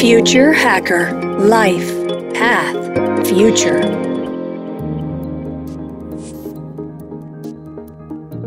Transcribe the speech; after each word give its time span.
Future 0.00 0.54
Hacker 0.54 1.12
Life 1.40 1.92
Path 2.32 3.26
Future. 3.26 3.80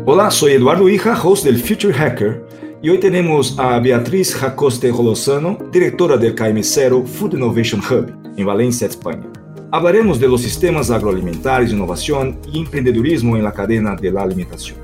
Hola, 0.06 0.30
soy 0.30 0.52
Eduardo 0.52 0.88
Hija, 0.88 1.12
host 1.22 1.44
del 1.44 1.58
Future 1.58 1.92
Hacker, 1.92 2.42
y 2.80 2.88
hoy 2.88 2.98
tenemos 2.98 3.58
a 3.58 3.78
Beatriz 3.80 4.34
Jacoste 4.34 4.90
Rolosano, 4.90 5.58
directora 5.70 6.16
del 6.16 6.34
KM0 6.34 7.04
Food 7.04 7.34
Innovation 7.34 7.82
Hub, 7.82 8.10
en 8.34 8.46
Valencia, 8.46 8.86
España. 8.86 9.30
Hablaremos 9.72 10.18
de 10.18 10.28
los 10.28 10.40
sistemas 10.40 10.90
agroalimentarios, 10.90 11.70
innovación 11.70 12.38
y 12.50 12.60
emprendedurismo 12.60 13.36
en 13.36 13.44
la 13.44 13.52
cadena 13.52 13.94
de 13.94 14.10
la 14.10 14.22
alimentación. 14.22 14.78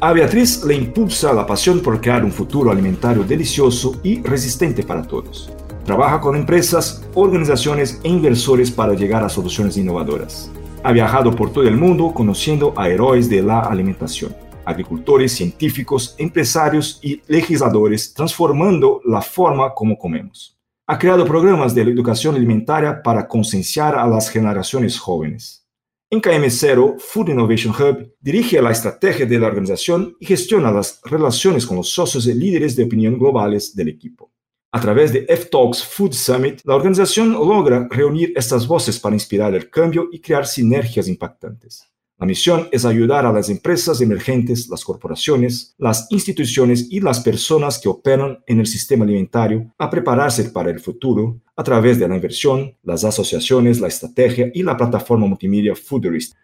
A 0.00 0.12
Beatriz 0.12 0.64
le 0.64 0.74
impulsa 0.74 1.32
la 1.32 1.46
pasión 1.46 1.78
por 1.78 2.00
crear 2.00 2.24
un 2.24 2.32
futuro 2.32 2.72
alimentario 2.72 3.22
delicioso 3.22 4.00
y 4.02 4.20
resistente 4.20 4.82
para 4.82 5.04
todos. 5.04 5.52
Trabaja 5.88 6.20
con 6.20 6.36
empresas, 6.36 7.02
organizaciones 7.14 7.98
e 8.04 8.10
inversores 8.10 8.70
para 8.70 8.92
llegar 8.92 9.24
a 9.24 9.30
soluciones 9.30 9.78
innovadoras. 9.78 10.50
Ha 10.82 10.92
viajado 10.92 11.34
por 11.34 11.50
todo 11.50 11.66
el 11.66 11.78
mundo 11.78 12.12
conociendo 12.12 12.74
a 12.76 12.90
héroes 12.90 13.30
de 13.30 13.40
la 13.40 13.60
alimentación, 13.60 14.36
agricultores, 14.66 15.32
científicos, 15.32 16.14
empresarios 16.18 17.00
y 17.02 17.22
legisladores, 17.26 18.12
transformando 18.12 19.00
la 19.06 19.22
forma 19.22 19.72
como 19.72 19.96
comemos. 19.96 20.58
Ha 20.86 20.98
creado 20.98 21.24
programas 21.24 21.74
de 21.74 21.80
educación 21.80 22.34
alimentaria 22.34 23.02
para 23.02 23.26
concienciar 23.26 23.96
a 23.96 24.06
las 24.06 24.28
generaciones 24.28 24.98
jóvenes. 24.98 25.66
En 26.10 26.20
KM0, 26.20 27.00
Food 27.00 27.30
Innovation 27.30 27.72
Hub 27.74 28.12
dirige 28.20 28.60
la 28.60 28.72
estrategia 28.72 29.24
de 29.24 29.38
la 29.38 29.46
organización 29.46 30.14
y 30.20 30.26
gestiona 30.26 30.70
las 30.70 31.00
relaciones 31.04 31.64
con 31.64 31.78
los 31.78 31.88
socios 31.88 32.26
y 32.26 32.34
líderes 32.34 32.76
de 32.76 32.84
opinión 32.84 33.18
globales 33.18 33.74
del 33.74 33.88
equipo. 33.88 34.30
A 34.70 34.80
través 34.80 35.14
de 35.14 35.24
F-Talks 35.26 35.82
Food 35.82 36.12
Summit, 36.12 36.60
la 36.64 36.74
organización 36.74 37.32
logra 37.32 37.88
reunir 37.90 38.34
estas 38.36 38.66
voces 38.66 39.00
para 39.00 39.16
inspirar 39.16 39.54
el 39.54 39.70
cambio 39.70 40.08
y 40.12 40.20
crear 40.20 40.46
sinergias 40.46 41.08
impactantes. 41.08 41.86
La 42.18 42.26
misión 42.26 42.68
es 42.70 42.84
ayudar 42.84 43.24
a 43.24 43.32
las 43.32 43.48
empresas 43.48 44.00
emergentes, 44.02 44.68
las 44.68 44.84
corporaciones, 44.84 45.74
las 45.78 46.06
instituciones 46.10 46.88
y 46.90 47.00
las 47.00 47.20
personas 47.20 47.78
que 47.78 47.88
operan 47.88 48.40
en 48.46 48.60
el 48.60 48.66
sistema 48.66 49.04
alimentario 49.04 49.72
a 49.78 49.88
prepararse 49.88 50.50
para 50.50 50.70
el 50.70 50.80
futuro 50.80 51.40
a 51.56 51.62
través 51.62 51.98
de 51.98 52.06
la 52.06 52.16
inversión, 52.16 52.76
las 52.82 53.04
asociaciones, 53.04 53.80
la 53.80 53.88
estrategia 53.88 54.50
y 54.52 54.62
la 54.64 54.76
plataforma 54.76 55.26
multimedia 55.26 55.74
Foodorist. 55.74 56.34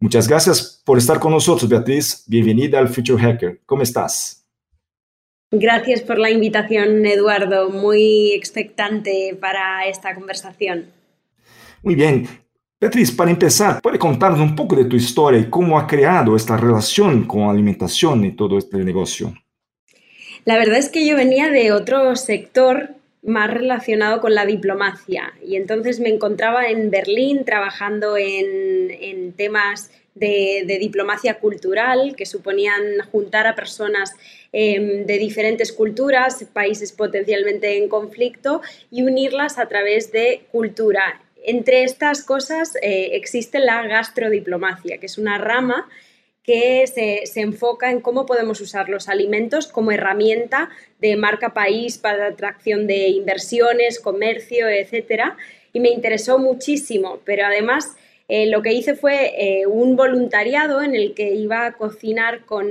Muchas 0.00 0.28
gracias 0.28 0.82
por 0.84 0.98
estar 0.98 1.18
con 1.18 1.32
nosotros, 1.32 1.70
Beatriz. 1.70 2.24
Bienvenida 2.26 2.78
al 2.78 2.88
Future 2.88 3.22
Hacker. 3.22 3.62
¿Cómo 3.64 3.82
estás? 3.82 4.43
Gracias 5.50 6.02
por 6.02 6.18
la 6.18 6.30
invitación, 6.30 7.04
Eduardo. 7.06 7.70
Muy 7.70 8.32
expectante 8.32 9.36
para 9.40 9.86
esta 9.86 10.14
conversación. 10.14 10.86
Muy 11.82 11.94
bien. 11.94 12.26
Beatriz, 12.80 13.12
para 13.12 13.30
empezar, 13.30 13.80
¿puede 13.80 13.98
contarnos 13.98 14.40
un 14.40 14.56
poco 14.56 14.76
de 14.76 14.84
tu 14.84 14.96
historia 14.96 15.40
y 15.40 15.48
cómo 15.48 15.78
ha 15.78 15.86
creado 15.86 16.36
esta 16.36 16.56
relación 16.56 17.26
con 17.26 17.42
la 17.42 17.50
alimentación 17.50 18.24
y 18.24 18.32
todo 18.32 18.58
este 18.58 18.78
negocio? 18.78 19.32
La 20.44 20.58
verdad 20.58 20.76
es 20.76 20.90
que 20.90 21.06
yo 21.06 21.16
venía 21.16 21.48
de 21.48 21.72
otro 21.72 22.14
sector 22.16 22.90
más 23.22 23.50
relacionado 23.50 24.20
con 24.20 24.34
la 24.34 24.44
diplomacia 24.44 25.32
y 25.42 25.56
entonces 25.56 25.98
me 25.98 26.10
encontraba 26.10 26.68
en 26.68 26.90
Berlín 26.90 27.44
trabajando 27.44 28.18
en, 28.18 29.32
temas 29.32 29.90
de, 30.14 30.64
diplomacia 30.78 31.38
cultural 31.38 32.14
que 32.16 32.26
suponían 32.26 32.82
juntar 33.10 33.46
a 33.46 33.54
personas 33.54 34.14
em, 34.54 35.04
de 35.04 35.18
diferentes 35.18 35.72
culturas, 35.72 36.46
países 36.52 36.92
potencialmente 36.92 37.76
en 37.76 37.88
conflicto 37.88 38.62
y 38.90 39.02
unirlas 39.02 39.58
a 39.58 39.66
través 39.66 40.12
de 40.12 40.46
cultura 40.52 41.20
entre 41.44 41.84
estas 41.84 42.24
cosas 42.24 42.74
eh, 42.80 43.10
existe 43.12 43.58
la 43.58 43.86
gastrodiplomacia, 43.86 44.98
que 44.98 45.06
es 45.06 45.18
una 45.18 45.38
rama 45.38 45.88
que 46.42 46.86
se, 46.86 47.40
enfoca 47.40 47.90
en 47.90 48.00
cómo 48.00 48.26
podemos 48.26 48.60
usar 48.60 48.88
los 48.88 49.08
alimentos 49.08 49.66
como 49.66 49.92
herramienta 49.92 50.70
de 51.00 51.16
marca 51.16 51.54
país 51.54 51.96
para 51.96 52.26
atracción 52.26 52.86
de 52.86 53.08
inversiones, 53.08 54.00
comercio, 54.00 54.68
etc. 54.68 55.34
Y 55.72 55.80
me 55.80 55.90
interesó 55.90 56.38
muchísimo, 56.38 57.20
pero 57.24 57.46
además 57.46 57.94
eh, 58.26 58.46
lo 58.46 58.62
que 58.62 58.72
hice 58.72 58.94
fue 58.94 59.34
eh, 59.36 59.66
un 59.66 59.96
voluntariado 59.96 60.82
en 60.82 60.94
el 60.94 61.12
que 61.12 61.34
iba 61.34 61.66
a 61.66 61.72
cocinar 61.72 62.46
con, 62.46 62.66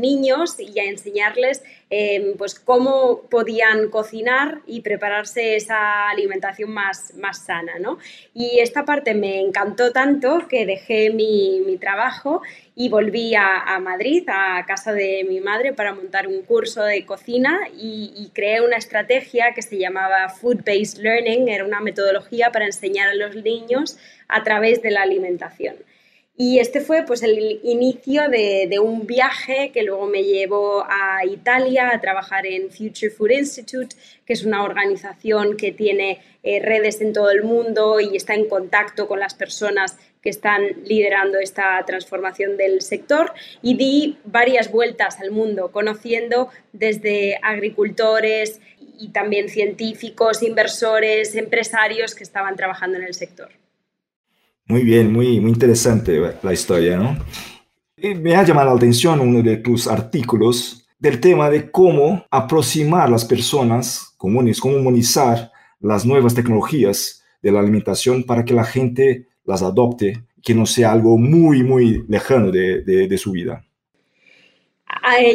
niños 0.00 0.60
y 0.60 0.78
a 0.78 0.84
enseñarles 0.84 1.62
em, 1.88 2.36
pues 2.36 2.58
cómo 2.60 3.22
podían 3.30 3.88
cocinar 3.88 4.60
y 4.66 4.82
prepararse 4.82 5.56
esa 5.56 6.10
alimentación 6.10 6.70
más, 6.70 7.14
más 7.14 7.46
sana. 7.46 7.78
¿no? 7.78 7.98
Y 8.34 8.60
esta 8.60 8.84
parte 8.84 9.14
me 9.14 9.40
encantó 9.40 9.92
tanto 9.92 10.46
que 10.46 10.66
dejé 10.66 11.10
mi, 11.10 11.60
mi 11.64 11.78
trabajo 11.78 12.42
y 12.80 12.88
volví 12.90 13.34
a, 13.34 13.76
Madrid, 13.80 14.22
a 14.28 14.64
casa 14.64 14.92
de 14.92 15.26
mi 15.28 15.40
madre, 15.40 15.72
para 15.72 15.92
montar 15.92 16.28
un 16.28 16.42
curso 16.42 16.84
de 16.84 17.04
cocina 17.04 17.62
y, 17.76 18.30
creé 18.32 18.60
una 18.60 18.76
estrategia 18.76 19.52
que 19.52 19.62
se 19.62 19.78
llamaba 19.78 20.28
Food 20.28 20.62
Based 20.64 21.02
Learning, 21.02 21.48
era 21.48 21.64
una 21.64 21.80
metodología 21.80 22.52
para 22.52 22.66
enseñar 22.66 23.08
a 23.08 23.14
los 23.14 23.34
niños 23.34 23.98
a 24.28 24.44
través 24.44 24.80
de 24.80 24.92
la 24.92 25.02
alimentación. 25.02 25.74
Y 26.36 26.60
este 26.60 26.80
fue 26.80 27.02
pues 27.04 27.24
el 27.24 27.58
inicio 27.64 28.28
de, 28.28 28.78
un 28.80 29.08
viaje 29.08 29.72
que 29.74 29.82
luego 29.82 30.06
me 30.06 30.22
llevó 30.22 30.84
a 30.88 31.26
Italia 31.26 31.90
a 31.92 32.00
trabajar 32.00 32.46
en 32.46 32.70
Future 32.70 33.10
Food 33.10 33.30
Institute, 33.30 33.96
que 34.24 34.34
es 34.34 34.44
una 34.44 34.62
organización 34.62 35.56
que 35.56 35.72
tiene 35.72 36.20
eh, 36.44 36.60
redes 36.60 37.00
en 37.00 37.12
todo 37.12 37.32
el 37.32 37.42
mundo 37.42 37.98
y 37.98 38.16
está 38.16 38.34
en 38.34 38.48
contacto 38.48 39.08
con 39.08 39.18
las 39.18 39.34
personas 39.34 39.98
que 40.22 40.30
están 40.30 40.62
liderando 40.84 41.38
esta 41.38 41.82
transformación 41.86 42.56
del 42.56 42.82
sector 42.82 43.32
y 43.62 43.76
di 43.76 44.18
varias 44.24 44.70
vueltas 44.70 45.20
al 45.20 45.30
mundo, 45.30 45.70
conociendo 45.72 46.48
desde 46.72 47.38
agricultores 47.42 48.60
y 48.98 49.10
también 49.10 49.48
científicos, 49.48 50.42
inversores, 50.42 51.34
empresarios 51.34 52.14
que 52.14 52.24
estaban 52.24 52.56
trabajando 52.56 52.98
en 52.98 53.04
el 53.04 53.14
sector. 53.14 53.50
Muy 54.66 54.82
bien, 54.82 55.12
muy, 55.12 55.40
muy 55.40 55.50
interesante 55.50 56.20
la 56.42 56.52
historia, 56.52 56.98
¿no? 56.98 57.16
Me 57.96 58.36
ha 58.36 58.44
llamado 58.44 58.70
la 58.70 58.76
atención 58.76 59.20
uno 59.20 59.42
de 59.42 59.56
tus 59.56 59.88
artículos 59.88 60.86
del 60.98 61.20
tema 61.20 61.48
de 61.48 61.70
cómo 61.70 62.26
aproximar 62.30 63.08
las 63.08 63.24
personas 63.24 64.14
comunes, 64.16 64.60
cómo 64.60 64.76
humanizar 64.76 65.52
las 65.80 66.04
nuevas 66.04 66.34
tecnologías 66.34 67.24
de 67.40 67.52
la 67.52 67.60
alimentación 67.60 68.24
para 68.24 68.44
que 68.44 68.54
la 68.54 68.64
gente 68.64 69.27
las 69.48 69.62
adopte, 69.62 70.22
que 70.42 70.54
no 70.54 70.66
sea 70.66 70.92
algo 70.92 71.16
muy, 71.16 71.64
muy 71.64 72.04
lejano 72.06 72.52
de, 72.52 72.82
de, 72.82 73.18
su 73.18 73.32
vida. 73.32 73.64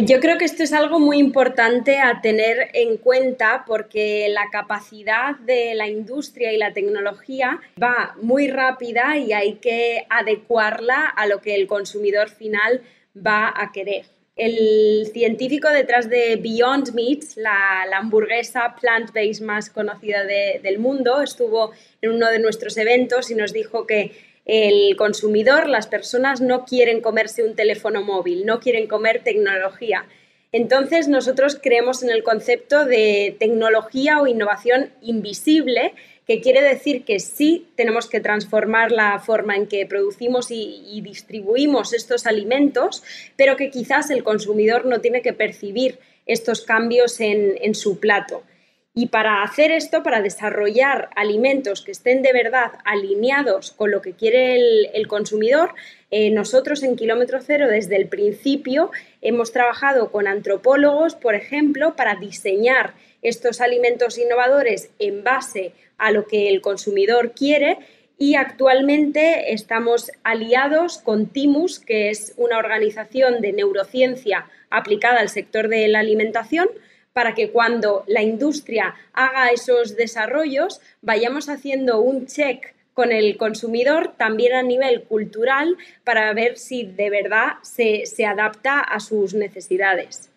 Yo 0.05 0.19
creo 0.19 0.37
que 0.37 0.45
esto 0.45 0.61
es 0.61 0.71
algo 0.71 0.99
muy 0.99 1.17
importante 1.17 1.97
a 1.99 2.21
tener 2.21 2.69
en 2.73 2.97
cuenta 2.97 3.63
porque 3.65 4.27
la 4.29 4.49
capacidad 4.51 5.35
de 5.39 5.73
la 5.73 5.87
industria 5.87 6.53
y 6.53 6.57
la 6.57 6.73
tecnología 6.73 7.59
va 7.81 8.15
muy 8.21 8.47
rápida 8.47 9.17
y 9.17 9.33
hay 9.33 9.55
que 9.55 10.05
adecuarla 10.09 11.07
a 11.07 11.25
lo 11.25 11.41
que 11.41 11.55
el 11.55 11.65
consumidor 11.65 12.29
final 12.29 12.81
va 13.15 13.51
a 13.55 13.71
querer. 13.71 14.05
El 14.35 15.11
científico 15.13 15.69
detrás 15.69 16.09
de 16.09 16.37
Beyond 16.37 16.93
Meat, 16.95 17.35
la, 17.35 17.83
hamburguesa 17.93 18.75
plant-based 18.81 19.43
más 19.43 19.69
conocida 19.69 20.25
del 20.25 20.79
mundo, 20.79 21.21
estuvo 21.21 21.71
en 22.01 22.11
uno 22.11 22.29
de 22.31 22.39
nuestros 22.39 22.75
eventos 22.77 23.29
y 23.29 23.35
nos 23.35 23.53
dijo 23.53 23.85
que 23.85 24.11
el 24.45 24.95
consumidor, 24.95 25.69
las 25.69 25.85
personas 25.85 26.41
no 26.41 26.65
quieren 26.65 26.99
comerse 26.99 27.43
un 27.43 27.55
teléfono 27.55 28.01
móvil, 28.01 28.45
no 28.45 28.59
quieren 28.59 28.87
comer 28.87 29.23
tecnología. 29.23 30.05
Entonces 30.51 31.07
nosotros 31.07 31.59
creemos 31.61 32.03
en 32.03 32.09
el 32.09 32.23
concepto 32.23 32.85
de 32.85 33.35
tecnología 33.39 34.19
o 34.19 34.27
innovación 34.27 34.91
invisible, 35.01 35.93
que 36.27 36.41
quiere 36.41 36.61
decir 36.61 37.03
que 37.05 37.19
sí 37.19 37.67
tenemos 37.75 38.07
que 38.07 38.19
transformar 38.19 38.91
la 38.91 39.19
forma 39.19 39.55
en 39.55 39.67
que 39.67 39.85
producimos 39.85 40.51
y, 40.51 41.01
distribuimos 41.01 41.93
estos 41.93 42.25
alimentos, 42.25 43.03
pero 43.35 43.57
que 43.57 43.69
quizás 43.69 44.09
el 44.09 44.23
consumidor 44.23 44.85
no 44.85 45.01
tiene 45.01 45.21
que 45.21 45.33
percibir 45.33 45.99
estos 46.25 46.61
cambios 46.61 47.19
en 47.19 47.75
su 47.75 47.99
plato. 47.99 48.43
Y 48.95 49.07
para 49.07 49.41
hacer 49.41 49.71
esto, 49.71 50.03
para 50.03 50.21
desarrollar 50.21 51.09
alimentos 51.15 51.81
que 51.81 51.91
estén 51.91 52.21
de 52.21 52.31
verdad 52.31 52.73
alineados 52.85 53.71
con 53.71 53.89
lo 53.89 54.03
que 54.03 54.13
quiere 54.13 54.55
el, 54.93 55.07
consumidor, 55.07 55.73
eh, 56.11 56.29
nosotros 56.29 56.83
en 56.83 56.95
Kilómetro 56.95 57.39
Cero 57.41 57.67
desde 57.67 57.95
el 57.95 58.07
principio 58.07 58.91
hemos 59.21 59.51
trabajado 59.51 60.11
con 60.11 60.27
antropólogos, 60.27 61.15
por 61.15 61.33
ejemplo, 61.33 61.95
para 61.95 62.15
diseñar 62.15 62.93
estos 63.23 63.61
alimentos 63.61 64.17
innovadores 64.17 64.89
en 64.99 65.23
base 65.23 65.73
a 65.97 66.11
lo 66.11 66.27
que 66.27 66.49
el 66.49 66.61
consumidor 66.61 67.33
quiere 67.33 67.79
y 68.17 68.35
actualmente 68.35 69.53
estamos 69.53 70.11
aliados 70.23 70.99
con 70.99 71.27
Timus, 71.27 71.79
que 71.79 72.09
es 72.09 72.33
una 72.37 72.57
organización 72.57 73.41
de 73.41 73.53
neurociencia 73.53 74.47
aplicada 74.69 75.19
al 75.19 75.29
sector 75.29 75.67
de 75.67 75.87
la 75.87 75.99
alimentación, 75.99 76.69
para 77.13 77.35
que 77.35 77.51
cuando 77.51 78.03
la 78.07 78.21
industria 78.21 78.95
haga 79.13 79.49
esos 79.49 79.95
desarrollos 79.95 80.81
vayamos 81.01 81.47
haciendo 81.47 81.99
un 82.01 82.25
check 82.25 82.73
con 82.93 83.11
el 83.11 83.37
consumidor 83.37 84.13
también 84.17 84.53
a 84.53 84.63
nivel 84.63 85.03
cultural 85.03 85.77
para 86.03 86.31
ver 86.33 86.57
si 86.57 86.83
de 86.83 87.09
verdad 87.09 87.53
se, 87.61 88.03
adapta 88.25 88.79
a 88.79 88.99
sus 88.99 89.33
necesidades. 89.33 90.29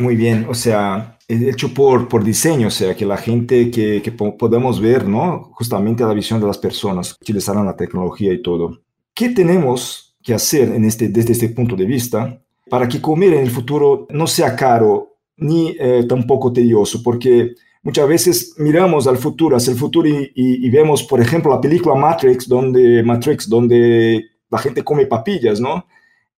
Muy 0.00 0.14
bien, 0.14 0.46
o 0.48 0.54
sea, 0.54 1.18
hecho 1.26 1.74
por, 1.74 2.08
por 2.08 2.22
diseño, 2.22 2.68
o 2.68 2.70
sea, 2.70 2.94
que 2.94 3.04
la 3.04 3.16
gente 3.16 3.68
que, 3.68 4.00
que 4.00 4.12
podamos 4.12 4.80
ver, 4.80 5.08
¿no? 5.08 5.50
Justamente 5.54 6.04
la 6.04 6.14
visión 6.14 6.40
de 6.40 6.46
las 6.46 6.58
personas 6.58 7.14
que 7.14 7.24
utilizaron 7.24 7.66
la 7.66 7.76
tecnología 7.76 8.32
y 8.32 8.40
todo. 8.40 8.80
¿Qué 9.12 9.30
tenemos 9.30 10.16
que 10.22 10.34
hacer 10.34 10.68
en 10.68 10.84
este, 10.84 11.08
desde 11.08 11.32
este 11.32 11.48
punto 11.48 11.74
de 11.74 11.84
vista 11.84 12.40
para 12.70 12.86
que 12.88 13.00
comer 13.00 13.34
en 13.34 13.40
el 13.40 13.50
futuro 13.50 14.06
no 14.10 14.28
sea 14.28 14.54
caro 14.54 15.16
ni 15.36 15.74
eh, 15.80 16.04
tampoco 16.08 16.52
tedioso? 16.52 17.02
Porque 17.02 17.54
muchas 17.82 18.08
veces 18.08 18.54
miramos 18.58 19.08
al 19.08 19.18
futuro, 19.18 19.56
hacia 19.56 19.72
el 19.72 19.78
futuro 19.78 20.08
y, 20.08 20.70
vemos, 20.70 21.02
por 21.02 21.20
ejemplo, 21.20 21.50
la 21.50 21.60
película 21.60 21.96
Matrix, 21.96 22.48
donde, 22.48 23.02
Matrix, 23.02 23.48
donde 23.48 24.24
la 24.48 24.58
gente 24.58 24.84
come 24.84 25.06
papillas, 25.06 25.60
¿no? 25.60 25.84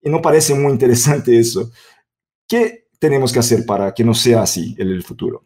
Y 0.03 0.09
no 0.09 0.23
parece 0.23 0.55
muy 0.55 0.73
interesante 0.73 1.39
eso. 1.39 1.71
¿Qué 2.49 2.80
tenemos 3.01 3.33
que 3.33 3.41
hacer 3.41 3.67
para 3.67 3.93
que 3.93 4.05
no 4.05 4.15
sea 4.15 4.43
así 4.43 4.77
en 4.79 4.89
el 4.89 5.03
futuro? 5.03 5.43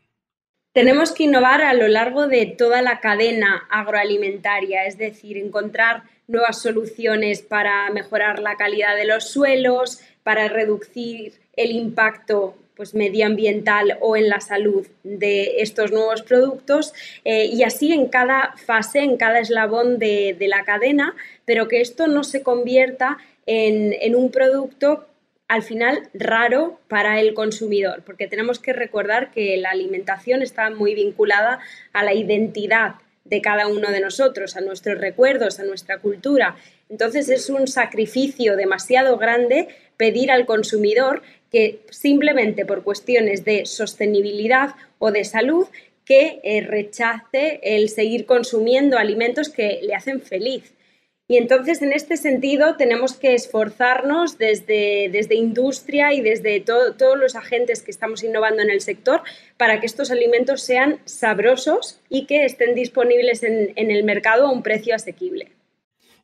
Tenemos 0.75 1.13
que 1.13 1.23
innovar 1.23 1.63
a 1.63 1.73
lo 1.73 1.87
largo 1.87 2.27
de 2.27 2.47
toda 2.47 2.83
la 2.83 2.99
cadena 2.99 3.69
agroalimentaria, 3.71 4.87
es 4.87 4.99
decir, 4.99 5.39
encontrar 5.39 6.03
nuevas 6.27 6.61
soluciones 6.61 7.43
para 7.43 7.89
mejorar 7.91 8.41
la 8.41 8.57
calidad 8.57 8.97
de 8.97 9.05
los 9.05 9.29
suelos, 9.29 10.01
para 10.25 10.49
reducir 10.49 11.35
el 11.55 11.71
impacto 11.71 12.57
pues, 12.75 12.93
medioambiental 12.93 13.99
o 14.01 14.17
en 14.17 14.29
la 14.29 14.41
salud 14.41 14.85
de 15.05 15.61
estos 15.61 15.93
nuevos 15.93 16.23
productos 16.23 16.93
eh, 17.25 17.47
y 17.47 17.63
así 17.63 17.93
en 17.93 18.09
cada 18.09 18.55
fase, 18.67 18.99
en 18.99 19.17
cada 19.17 19.39
eslabón 19.39 20.01
de, 20.01 20.37
la 20.41 20.65
cadena, 20.65 21.15
pero 21.45 21.69
que 21.69 21.81
esto 21.81 22.09
no 22.09 22.25
se 22.25 22.43
convierta 22.43 23.19
en, 23.47 23.95
en 24.01 24.17
un 24.17 24.33
producto 24.33 25.07
al 25.49 25.63
final 25.63 26.09
raro 26.15 26.81
para 26.89 27.21
el 27.21 27.35
consumidor, 27.35 28.03
porque 28.05 28.27
tenemos 28.27 28.59
que 28.59 28.73
recordar 28.73 29.31
que 29.31 29.57
la 29.57 29.71
alimentación 29.71 30.43
está 30.43 30.71
muy 30.71 30.95
vinculada 30.95 31.61
a 31.93 32.03
la 32.03 32.15
identidad 32.15 32.97
de 33.25 33.41
cada 33.41 33.67
uno 33.67 33.91
de 33.91 34.01
nosotros, 34.01 34.57
a 34.57 34.61
nuestros 34.61 34.99
recuerdos, 34.99 35.59
a 35.59 35.65
nuestra 35.65 35.99
cultura. 35.99 36.57
Entonces 36.89 37.29
es 37.29 37.49
un 37.49 37.67
sacrificio 37.67 38.57
demasiado 38.57 39.17
grande 39.17 39.69
pedir 39.97 40.31
al 40.31 40.47
consumidor 40.47 41.23
que 41.51 41.81
simplemente 41.91 42.67
por 42.67 42.83
cuestiones 42.83 43.45
de 43.45 43.65
sostenibilidad 43.65 44.75
o 44.99 45.11
de 45.11 45.25
salud 45.25 45.67
que 46.05 46.41
eh, 46.43 46.61
rechace 46.61 47.61
el 47.63 47.89
seguir 47.89 48.27
consumiendo 48.27 48.99
alimentos 48.99 49.49
que 49.49 49.81
le 49.83 49.95
hacen 49.95 50.21
feliz. 50.21 50.75
Y 51.27 51.39
entonces, 51.39 51.81
en 51.81 51.95
este 51.95 52.19
sentido, 52.19 52.77
tenemos 52.77 53.15
que 53.15 53.35
esforzarnos 53.35 54.37
desde, 54.37 55.09
desde 55.11 55.37
industria 55.37 56.13
y 56.13 56.21
desde 56.21 56.61
todos 56.61 57.19
los 57.19 57.35
agentes 57.35 57.83
que 57.83 57.91
estamos 57.91 58.23
innovando 58.23 58.61
en 58.61 58.69
el 58.69 58.83
sector 58.83 59.23
para 59.57 59.81
que 59.81 59.87
estos 59.87 60.11
alimentos 60.11 60.61
sean 60.61 60.99
sabrosos 61.07 62.01
y 62.11 62.27
que 62.27 62.45
estén 62.45 62.75
disponibles 62.75 63.43
en, 63.43 63.73
en 63.77 63.91
el 63.91 64.05
mercado 64.05 64.47
a 64.47 64.53
un 64.53 64.63
precio 64.63 64.95
asequible. 64.95 65.53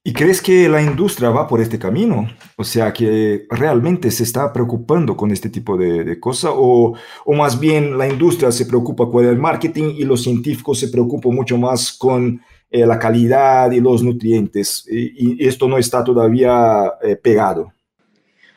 ¿Y 0.03 0.15
crees 0.15 0.41
que 0.41 0.67
la 0.69 0.83
industria 0.83 1.29
va 1.29 1.47
por 1.47 1.61
este 1.61 1.79
camino? 1.79 2.27
O 2.57 2.65
sea, 2.65 2.91
que 2.93 3.47
realmente 3.51 4.11
se 4.11 4.23
está 4.23 4.51
preocupando 4.51 5.15
con 5.15 5.31
este 5.31 5.51
tipo 5.51 5.77
de, 5.77 6.19
cosas 6.19 6.53
o, 6.55 6.95
o, 7.27 7.35
más 7.35 7.61
bien 7.61 7.99
la 7.99 8.09
industria 8.09 8.51
se 8.51 8.65
preocupa 8.65 9.11
con 9.11 9.27
el 9.27 9.37
marketing 9.37 9.95
y 9.99 10.05
los 10.05 10.23
científicos 10.23 10.79
se 10.79 10.89
preocupan 10.89 11.35
mucho 11.35 11.59
más 11.59 11.93
con 11.93 12.41
eh, 12.73 12.87
la 12.87 13.01
calidad 13.01 13.73
y 13.73 13.81
los 13.81 14.05
nutrientes 14.05 14.87
y, 14.89 15.45
esto 15.45 15.67
no 15.67 15.77
está 15.77 16.05
todavía 16.05 16.93
eh, 17.03 17.17
pegado. 17.17 17.73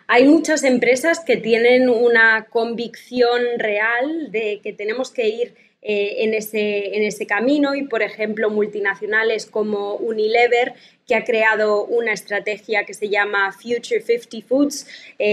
Hay 0.05 0.27
muchas 0.27 0.63
empresas 0.63 1.19
que 1.21 1.37
tienen 1.37 1.89
una 1.89 2.45
convicción 2.45 3.41
real 3.57 4.31
de 4.31 4.59
que 4.61 4.71
tenemos 4.71 5.09
que 5.09 5.29
ir 5.29 5.55
eh, 5.81 6.17
en, 6.19 6.35
ese, 6.35 6.95
en 6.95 7.03
ese 7.03 7.25
camino 7.25 7.73
y, 7.73 7.87
por 7.87 8.03
ejemplo, 8.03 8.51
multinacionales 8.51 9.47
como 9.47 9.95
Unilever, 9.95 10.75
que 11.07 11.15
ha 11.15 11.23
creado 11.23 11.83
una 11.83 12.13
estrategia 12.13 12.85
que 12.85 12.93
se 12.93 13.09
llama 13.09 13.51
Future 13.51 13.99
50 13.99 14.47
Foods, 14.47 14.87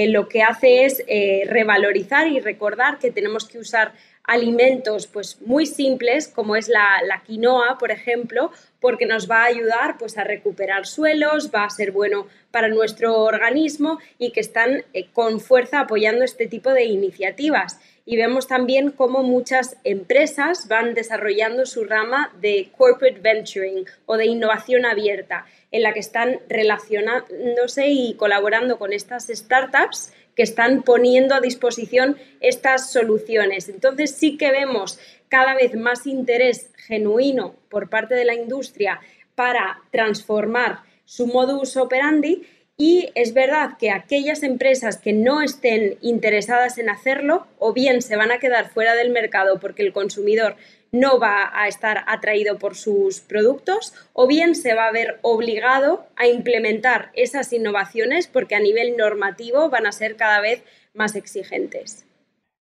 lo 0.09 0.27
que 0.27 0.43
hace 0.43 0.87
es 0.87 1.05
revalorizar 1.47 2.27
y 2.29 2.41
recordar 2.41 2.99
que 2.99 3.11
tenemos 3.11 3.47
que 3.47 3.59
usar 3.59 3.93
alimentos 4.31 5.09
pues 5.09 5.39
muy 5.41 5.67
simples 5.67 6.29
como 6.29 6.55
es 6.55 6.69
la, 6.69 7.23
quinoa, 7.27 7.79
por 7.79 7.91
ejemplo, 7.91 8.53
porque 8.81 9.05
nos 9.05 9.29
va 9.29 9.43
a 9.43 9.47
ayudar 9.47 9.99
pues 9.99 10.17
a 10.19 10.25
recuperar 10.25 10.87
suelos, 10.87 11.51
va 11.53 11.65
a 11.65 11.71
ser 11.71 11.91
bueno 11.91 12.29
para 12.53 12.69
nuestro 12.69 13.25
organismo 13.25 13.99
y 14.19 14.31
que 14.31 14.39
están 14.39 14.85
con 15.13 15.41
fuerza 15.41 15.81
apoyando 15.81 16.25
este 16.25 16.47
tipo 16.47 16.73
de 16.73 16.85
iniciativas 16.85 17.81
y 18.05 18.17
vemos 18.17 18.47
también 18.47 18.91
cómo 18.91 19.23
muchas 19.23 19.77
empresas 19.85 20.69
van 20.69 20.95
desarrollando 20.95 21.67
su 21.67 21.85
rama 21.85 22.33
de 22.41 22.71
corporate 22.77 23.21
venturing 23.21 23.85
o 24.07 24.17
de 24.17 24.27
innovación 24.27 24.85
abierta, 24.85 25.47
en 25.71 25.83
la 25.83 25.93
que 25.93 26.01
están 26.01 26.41
relacionándose 26.49 27.89
y 27.89 28.15
colaborando 28.15 28.79
con 28.79 28.93
estas 28.93 29.29
startups 29.29 30.13
que 30.35 30.43
están 30.43 30.83
poniendo 30.83 31.35
a 31.35 31.41
disposición 31.41 32.17
estas 32.41 32.91
soluciones. 32.91 33.69
Entonces 33.69 34.13
sí 34.13 34.37
que 34.37 34.51
vemos 34.51 34.99
cada 35.29 35.55
vez 35.55 35.75
más 35.75 36.07
interés 36.07 36.71
genuino 36.77 37.55
por 37.69 37.89
parte 37.89 38.15
de 38.15 38.25
la 38.25 38.35
industria 38.35 39.01
para 39.35 39.83
transformar 39.91 40.81
su 41.05 41.27
modus 41.27 41.77
operandi 41.77 42.47
y 42.81 43.11
es 43.15 43.35
verdad 43.35 43.77
que 43.79 43.91
aquellas 43.91 44.43
empresas 44.43 44.97
que 44.97 45.13
no 45.13 45.43
estén 45.43 45.99
interesadas 46.01 46.79
en 46.79 46.89
hacerlo, 46.89 47.47
o 47.59 47.75
bien 47.75 48.01
se 48.01 48.17
van 48.17 48.33
a 48.33 48.39
quedar 48.39 48.71
fuera 48.71 48.95
del 48.95 49.11
mercado 49.11 49.61
porque 49.61 49.83
el 49.83 49.93
consumidor 49.93 50.57
no 50.91 51.19
va 51.19 51.51
a 51.53 51.69
estar 51.69 52.05
atraído 52.07 52.57
por 52.59 52.75
sus 52.75 53.21
productos, 53.21 53.93
o 54.15 54.27
bien 54.27 54.55
se 54.55 54.73
va 54.73 54.87
a 54.87 54.93
ver 54.93 55.19
obligado 55.21 56.07
a 56.17 56.27
implementar 56.27 57.11
esas 57.13 57.53
innovaciones 57.53 58.29
porque 58.29 58.55
a 58.55 58.61
nivel 58.61 58.97
normativo 58.97 59.69
van 59.69 59.87
a 59.87 59.93
ser 59.93 60.17
cada 60.17 60.41
vez 60.41 60.63
más 60.95 61.17
exigentes. 61.17 62.07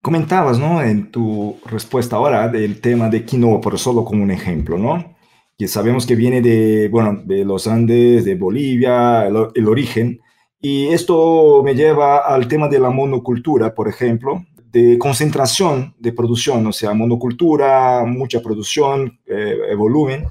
Comentabas, 0.03 0.59
¿no? 0.59 0.83
En 0.83 1.13
tu 1.13 1.61
respuesta 1.65 2.17
ahora 2.17 2.49
del 2.49 2.81
tema 2.81 3.09
de 3.09 3.25
quinoa, 3.25 3.61
por 3.61 3.79
solo 3.79 4.05
como 4.05 4.25
un 4.25 4.33
ejemplo, 4.33 4.79
¿no? 4.79 5.17
Que 5.59 5.67
sabemos 5.67 6.07
que 6.07 6.15
viene 6.15 6.41
de, 6.41 6.89
bueno, 6.89 7.21
de 7.25 7.45
los 7.45 7.67
Andes, 7.67 8.25
de 8.25 8.37
Bolivia, 8.37 9.27
el, 9.27 9.67
origen. 9.67 10.21
Y 10.61 10.87
esto 10.87 11.63
me 11.65 11.75
lleva 11.75 12.19
al 12.19 12.47
tema 12.47 12.69
de 12.69 12.79
la 12.79 12.91
monocultura, 12.91 13.75
por 13.75 13.89
ejemplo, 13.89 14.47
de 14.71 14.97
concentración 14.99 15.97
de 15.99 16.13
producción, 16.13 16.65
o 16.65 16.73
sea, 16.73 16.95
monocultura, 16.95 18.05
mucha 18.07 18.41
producción, 18.41 19.19
eh, 19.27 19.75
volumen. 19.77 20.27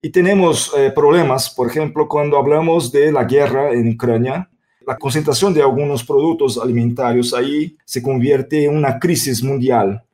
Y 0.00 0.10
tenemos 0.10 0.72
eh, 0.78 0.92
problemas, 0.94 1.50
por 1.50 1.68
ejemplo, 1.68 2.06
cuando 2.06 2.38
hablamos 2.38 2.92
de 2.92 3.10
la 3.10 3.24
guerra 3.24 3.72
en 3.72 3.88
Ucrania, 3.88 4.48
la 4.86 4.96
concentración 4.96 5.52
de 5.52 5.62
algunos 5.62 6.04
productos 6.04 6.58
alimentarios 6.58 7.34
ahí 7.34 7.76
se 7.84 8.00
convierte 8.00 8.64
en 8.64 8.76
una 8.76 9.00
crisis 9.00 9.42
mundial 9.42 10.04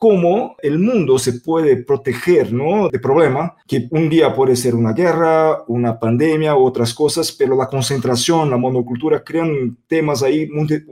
cómo 0.00 0.56
el 0.62 0.78
mundo 0.78 1.18
se 1.18 1.34
puede 1.34 1.76
proteger 1.76 2.54
¿no? 2.54 2.88
de 2.88 2.98
problema, 2.98 3.54
que 3.68 3.86
un 3.90 4.08
día 4.08 4.34
puede 4.34 4.56
ser 4.56 4.74
una 4.74 4.94
guerra, 4.94 5.62
una 5.68 6.00
pandemia 6.00 6.56
otras 6.56 6.94
cosas, 6.94 7.30
pero 7.30 7.54
la 7.54 7.68
concentración, 7.68 8.48
la 8.48 8.56
monocultura 8.56 9.22
crean 9.22 9.76
temas 9.86 10.22
ahí, 10.22 10.48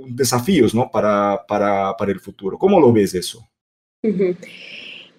desafíos 0.09 0.75
¿no? 0.75 0.91
para, 0.91 1.43
para, 1.49 1.97
para 1.97 2.13
el 2.13 2.21
futuro. 2.21 2.59
¿Cómo 2.59 2.79
lo 2.79 2.93
ves 2.93 3.15
eso? 3.15 3.49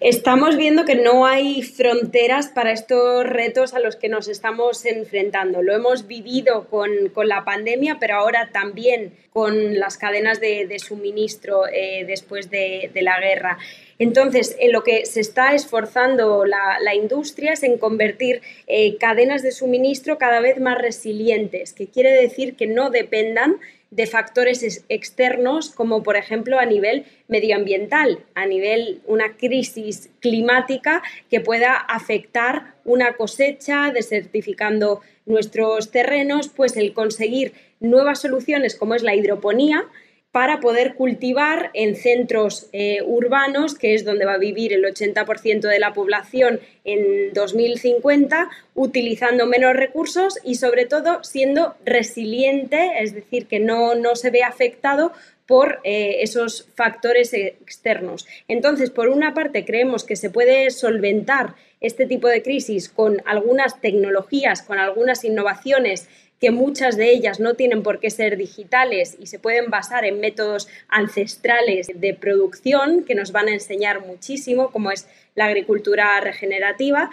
Estamos 0.00 0.56
viendo 0.56 0.86
que 0.86 0.94
no 0.94 1.26
hay 1.26 1.60
fronteras 1.60 2.48
para 2.48 2.72
estos 2.72 3.22
retos 3.22 3.74
a 3.74 3.80
los 3.80 3.96
que 3.96 4.08
nos 4.08 4.28
estamos 4.28 4.86
enfrentando. 4.86 5.62
Lo 5.62 5.74
hemos 5.74 6.06
vivido 6.06 6.68
con, 6.70 6.90
la 7.28 7.44
pandemia, 7.44 7.98
pero 8.00 8.14
ahora 8.14 8.48
también 8.50 9.12
con 9.30 9.78
las 9.78 9.98
cadenas 9.98 10.40
de, 10.40 10.74
suministro 10.78 11.68
eh, 11.68 12.06
después 12.06 12.48
de, 12.48 12.90
la 12.94 13.20
guerra. 13.20 13.58
Entonces, 13.98 14.56
en 14.58 14.72
lo 14.72 14.82
que 14.82 15.04
se 15.04 15.20
está 15.20 15.54
esforzando 15.54 16.46
la, 16.46 16.94
industria 16.94 17.52
es 17.52 17.62
en 17.62 17.76
convertir 17.76 18.40
eh, 18.66 18.96
cadenas 18.96 19.42
de 19.42 19.52
suministro 19.52 20.16
cada 20.16 20.40
vez 20.40 20.58
más 20.58 20.78
resilientes, 20.78 21.74
que 21.74 21.88
quiere 21.88 22.10
decir 22.12 22.56
que 22.56 22.66
no 22.66 22.88
dependan 22.88 23.58
de 23.90 24.06
factores 24.06 24.84
externos 24.88 25.70
como 25.70 26.02
por 26.02 26.16
ejemplo 26.16 26.58
a 26.58 26.66
nivel 26.66 27.06
medioambiental, 27.28 28.24
a 28.34 28.46
nivel 28.46 29.00
una 29.06 29.36
crisis 29.36 30.10
climática 30.20 31.02
que 31.28 31.40
pueda 31.40 31.74
afectar 31.74 32.74
una 32.84 33.14
cosecha, 33.14 33.90
desertificando 33.92 35.00
nuestros 35.26 35.90
terrenos, 35.90 36.48
pues 36.48 36.76
el 36.76 36.92
conseguir 36.92 37.52
nuevas 37.80 38.20
soluciones 38.20 38.76
como 38.76 38.94
es 38.94 39.02
la 39.02 39.14
hidroponía 39.14 39.86
para 40.32 40.60
poder 40.60 40.94
cultivar 40.94 41.70
en 41.74 41.96
centros 41.96 42.68
eh, 42.72 43.02
urbanos, 43.04 43.74
que 43.74 43.94
es 43.94 44.04
donde 44.04 44.24
va 44.24 44.34
a 44.34 44.38
vivir 44.38 44.72
el 44.72 44.84
80% 44.84 45.60
de 45.62 45.78
la 45.80 45.92
población 45.92 46.60
en 46.84 47.32
2050, 47.32 48.48
utilizando 48.74 49.46
menos 49.46 49.74
recursos 49.74 50.38
y 50.44 50.54
sobre 50.54 50.86
todo 50.86 51.24
siendo 51.24 51.74
resiliente, 51.84 53.02
es 53.02 53.12
decir, 53.12 53.46
que 53.46 53.58
no, 53.58 53.96
no 53.96 54.14
se 54.14 54.30
ve 54.30 54.44
afectado 54.44 55.12
por 55.46 55.80
eh, 55.82 56.18
esos 56.20 56.68
factores 56.76 57.34
externos. 57.34 58.28
Entonces, 58.46 58.90
por 58.90 59.08
una 59.08 59.34
parte, 59.34 59.64
creemos 59.64 60.04
que 60.04 60.14
se 60.14 60.30
puede 60.30 60.70
solventar 60.70 61.56
este 61.80 62.06
tipo 62.06 62.28
de 62.28 62.42
crisis 62.42 62.88
con 62.88 63.22
algunas 63.24 63.80
tecnologías, 63.80 64.62
con 64.62 64.78
algunas 64.78 65.24
innovaciones 65.24 66.08
que 66.40 66.50
muchas 66.50 66.96
de 66.96 67.10
ellas 67.10 67.38
no 67.38 67.54
tienen 67.54 67.82
por 67.82 68.00
qué 68.00 68.10
ser 68.10 68.36
digitales 68.36 69.16
y 69.20 69.26
se 69.26 69.38
pueden 69.38 69.70
basar 69.70 70.04
en 70.04 70.20
métodos 70.20 70.68
ancestrales 70.88 71.90
de 71.94 72.14
producción 72.14 73.04
que 73.04 73.14
nos 73.14 73.30
van 73.30 73.48
a 73.48 73.52
enseñar 73.52 74.06
muchísimo, 74.06 74.70
como 74.70 74.90
es 74.90 75.06
la 75.34 75.44
agricultura 75.46 76.18
regenerativa. 76.20 77.10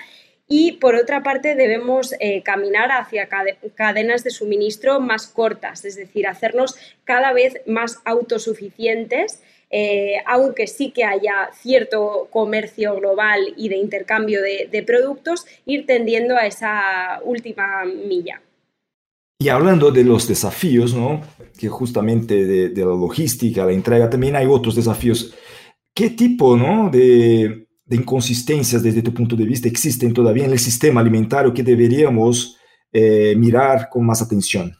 Y 0.47 0.73
por 0.73 0.95
otra 0.95 1.23
parte, 1.23 1.55
debemos 1.55 2.15
eh, 2.21 2.41
caminar 2.41 2.89
hacia 2.93 3.27
cadenas 3.75 4.23
de 4.23 4.29
suministro 4.29 5.01
más 5.01 5.27
cortas, 5.27 5.83
es 5.83 5.97
decir, 5.97 6.25
hacernos 6.25 6.77
cada 7.03 7.33
vez 7.33 7.61
más 7.65 7.99
autosuficientes, 8.05 9.41
eh, 9.69 10.15
aunque 10.25 10.67
sí 10.67 10.91
que 10.91 11.03
haya 11.03 11.49
cierto 11.53 12.27
comercio 12.31 12.95
global 12.95 13.39
y 13.55 13.69
de 13.69 13.77
intercambio 13.77 14.41
de 14.41 14.83
productos, 14.83 15.45
ir 15.65 15.85
tendiendo 15.85 16.35
a 16.37 16.45
esa 16.45 17.19
última 17.23 17.85
milla. 17.85 18.41
Y 19.39 19.49
hablando 19.49 19.91
de 19.91 20.03
los 20.03 20.27
desafíos, 20.27 20.95
¿no? 20.95 21.21
que 21.59 21.69
justamente 21.69 22.45
de, 22.45 22.81
la 22.83 22.85
logística, 22.87 23.65
la 23.65 23.71
entrega, 23.71 24.09
también 24.09 24.35
hay 24.35 24.47
otros 24.47 24.75
desafíos. 24.75 25.35
¿Qué 25.93 26.09
tipo 26.09 26.57
¿no? 26.57 26.89
de, 26.89 27.67
inconsistencias 27.89 28.81
desde 28.81 29.03
tu 29.03 29.13
punto 29.13 29.35
de 29.35 29.45
vista 29.45 29.67
existen 29.67 30.11
todavía 30.11 30.45
en 30.45 30.53
el 30.53 30.59
sistema 30.59 31.01
alimentario 31.01 31.53
que 31.53 31.61
deberíamos 31.61 32.57
eh, 32.91 33.35
mirar 33.37 33.89
con 33.89 34.07
más 34.07 34.23
atención? 34.23 34.75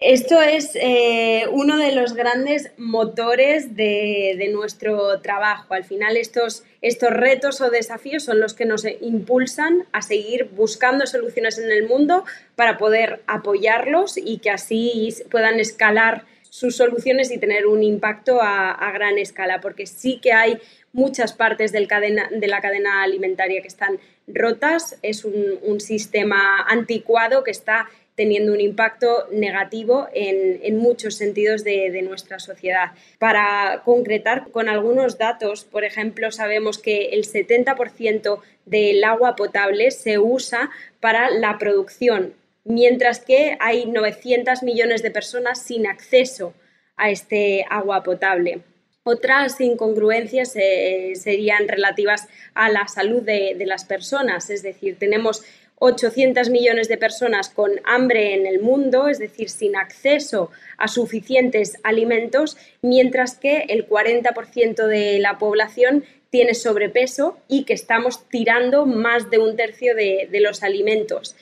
Esto 0.00 0.40
es 0.40 0.70
eh, 0.76 1.44
uno 1.52 1.76
de 1.76 1.92
los 1.92 2.14
grandes 2.14 2.72
motores 2.78 3.76
de, 3.76 4.48
nuestro 4.50 5.20
trabajo. 5.20 5.74
Al 5.74 5.84
final 5.84 6.16
estos, 6.16 6.64
estos 6.80 7.10
retos 7.10 7.60
o 7.60 7.68
desafíos 7.68 8.24
son 8.24 8.40
los 8.40 8.54
que 8.54 8.64
nos 8.64 8.86
impulsan 9.02 9.84
a 9.92 10.00
seguir 10.00 10.48
buscando 10.56 11.06
soluciones 11.06 11.58
en 11.58 11.70
el 11.70 11.86
mundo 11.86 12.24
para 12.56 12.78
poder 12.78 13.20
apoyarlos 13.26 14.16
y 14.16 14.38
que 14.38 14.48
así 14.48 15.14
puedan 15.30 15.60
escalar 15.60 16.24
sus 16.48 16.76
soluciones 16.76 17.30
y 17.30 17.36
tener 17.36 17.66
un 17.66 17.82
impacto 17.82 18.40
a, 18.40 18.90
gran 18.92 19.18
escala, 19.18 19.60
porque 19.60 19.86
sí 19.86 20.18
que 20.20 20.32
hay 20.32 20.58
muchas 20.94 21.34
partes 21.34 21.72
de 21.72 21.80
la 21.80 22.60
cadena 22.60 23.02
alimentaria 23.02 23.60
que 23.60 23.68
están 23.68 24.00
rotas, 24.26 24.98
es 25.02 25.24
un 25.24 25.80
sistema 25.80 26.64
anticuado 26.68 27.44
que 27.44 27.52
está 27.52 27.88
teniendo 28.14 28.52
un 28.52 28.60
impacto 28.60 29.26
negativo 29.30 30.08
en, 30.12 30.76
muchos 30.78 31.14
sentidos 31.14 31.64
de, 31.64 32.02
nuestra 32.02 32.38
sociedad. 32.38 32.92
Para 33.18 33.82
concretar 33.84 34.50
con 34.50 34.68
algunos 34.68 35.18
datos, 35.18 35.64
por 35.64 35.84
ejemplo, 35.84 36.30
sabemos 36.30 36.78
que 36.78 37.10
el 37.10 37.24
70% 37.24 38.40
del 38.66 39.04
agua 39.04 39.36
potable 39.36 39.90
se 39.90 40.18
usa 40.18 40.70
para 41.00 41.30
la 41.30 41.58
producción, 41.58 42.34
mientras 42.64 43.20
que 43.20 43.56
hay 43.60 43.86
900 43.86 44.62
millones 44.62 45.02
de 45.02 45.10
personas 45.10 45.62
sin 45.62 45.86
acceso 45.86 46.52
a 46.96 47.10
este 47.10 47.64
agua 47.70 48.02
potable. 48.02 48.60
Otras 49.02 49.60
incongruencias 49.62 50.54
eh, 50.56 51.12
serían 51.14 51.68
relativas 51.68 52.28
a 52.54 52.68
la 52.68 52.86
salud 52.86 53.22
de, 53.22 53.54
de, 53.56 53.64
las 53.64 53.86
personas, 53.86 54.50
es 54.50 54.62
decir, 54.62 54.98
tenemos 54.98 55.42
800 55.80 56.50
millones 56.50 56.88
de 56.88 56.98
personas 56.98 57.48
con 57.48 57.72
hambre 57.84 58.34
en 58.34 58.46
el 58.46 58.60
mundo, 58.60 59.08
es 59.08 59.18
decir, 59.18 59.48
sin 59.48 59.76
acceso 59.76 60.50
a 60.76 60.88
suficientes 60.88 61.78
alimentos, 61.82 62.58
mientras 62.82 63.34
que 63.34 63.64
el 63.68 63.88
40% 63.88 64.86
de 64.86 65.18
la 65.20 65.38
población 65.38 66.04
tiene 66.28 66.54
sobrepeso 66.54 67.38
y 67.48 67.64
que 67.64 67.72
estamos 67.72 68.28
tirando 68.28 68.84
más 68.84 69.30
de 69.30 69.38
un 69.38 69.56
tercio 69.56 69.94
de, 69.94 70.28
los 70.32 70.62
alimentos. 70.62 71.34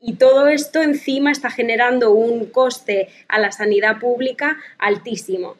Y 0.00 0.14
todo 0.14 0.48
esto 0.48 0.82
encima 0.82 1.30
está 1.30 1.50
generando 1.50 2.10
un 2.10 2.46
coste 2.46 3.08
a 3.28 3.38
la 3.38 3.52
sanidad 3.52 3.98
pública 3.98 4.58
altísimo 4.78 5.56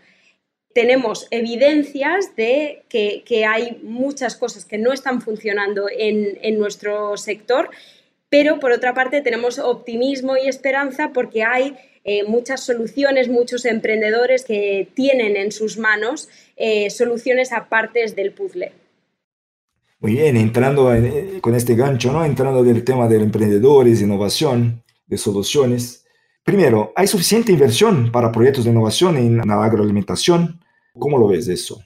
tenemos 0.75 1.27
evidencias 1.31 2.37
de 2.37 2.83
que, 2.91 3.47
hay 3.47 3.81
muchas 3.83 4.37
cosas 4.37 4.67
que 4.67 4.77
no 4.77 4.93
están 4.93 5.23
funcionando 5.23 5.87
en, 5.91 6.39
en, 6.43 6.59
nuestro 6.59 7.17
sector 7.17 7.71
pero 8.29 8.59
por 8.59 8.73
otra 8.73 8.95
parte 8.95 9.23
tenemos 9.23 9.59
optimismo 9.59 10.37
y 10.37 10.49
esperanza 10.49 11.11
porque 11.13 11.43
hay 11.45 11.77
eh, 12.05 12.25
muchas 12.25 12.61
soluciones, 12.65 13.29
muchos 13.29 13.65
emprendedores 13.65 14.45
que 14.45 14.89
tienen 14.95 15.37
en 15.37 15.51
sus 15.53 15.79
manos 15.79 16.29
eh, 16.57 16.89
soluciones 16.91 17.53
a 17.53 17.69
partes 17.69 18.15
del 18.15 18.33
puzzle. 18.33 18.73
Muy 19.99 20.13
bien, 20.13 20.37
entrando 20.37 20.95
eh, 20.95 21.39
con 21.41 21.55
este 21.55 21.75
gancho, 21.75 22.13
¿no? 22.13 22.25
entrando 22.25 22.63
del 22.63 22.85
tema 22.85 23.09
de 23.09 23.17
emprendedores, 23.17 24.03
innovación, 24.03 24.83
de 25.07 25.19
soluciones. 25.19 26.05
Primero, 26.45 26.93
¿hay 26.95 27.09
suficiente 27.09 27.51
inversión 27.51 28.13
para 28.13 28.31
proyectos 28.31 28.65
de 28.65 28.71
innovación 28.71 29.17
en 29.17 29.39
la 29.39 29.65
agroalimentación? 29.65 30.61
¿Cómo 30.99 31.19
lo 31.19 31.29
ves 31.29 31.49
eso? 31.49 31.83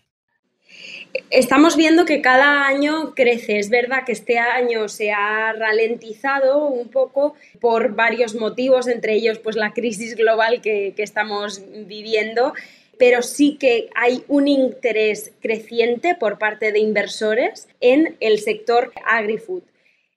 Estamos 1.30 1.76
viendo 1.76 2.04
que 2.04 2.20
cada 2.20 2.66
año 2.66 3.14
crece. 3.14 3.58
Es 3.58 3.70
verdad 3.70 4.04
que 4.04 4.12
este 4.12 4.38
año 4.38 4.88
se 4.88 5.12
ha 5.12 5.52
ralentizado 5.52 6.66
un 6.66 6.88
poco 6.88 7.34
por 7.60 7.94
varios 7.94 8.34
motivos, 8.34 8.88
entre 8.88 9.14
ellos 9.14 9.38
pues 9.38 9.56
la 9.56 9.72
crisis 9.72 10.16
global 10.16 10.60
que, 10.60 10.92
que 10.96 11.02
estamos 11.02 11.62
viviendo, 11.86 12.52
pero 12.98 13.22
sí 13.22 13.56
que 13.58 13.88
hay 13.94 14.22
un 14.28 14.46
interés 14.46 15.32
creciente 15.40 16.14
por 16.14 16.38
parte 16.38 16.70
de 16.70 16.80
inversores 16.80 17.68
en 17.80 18.16
el 18.20 18.38
sector 18.38 18.92
agri-food 19.04 19.62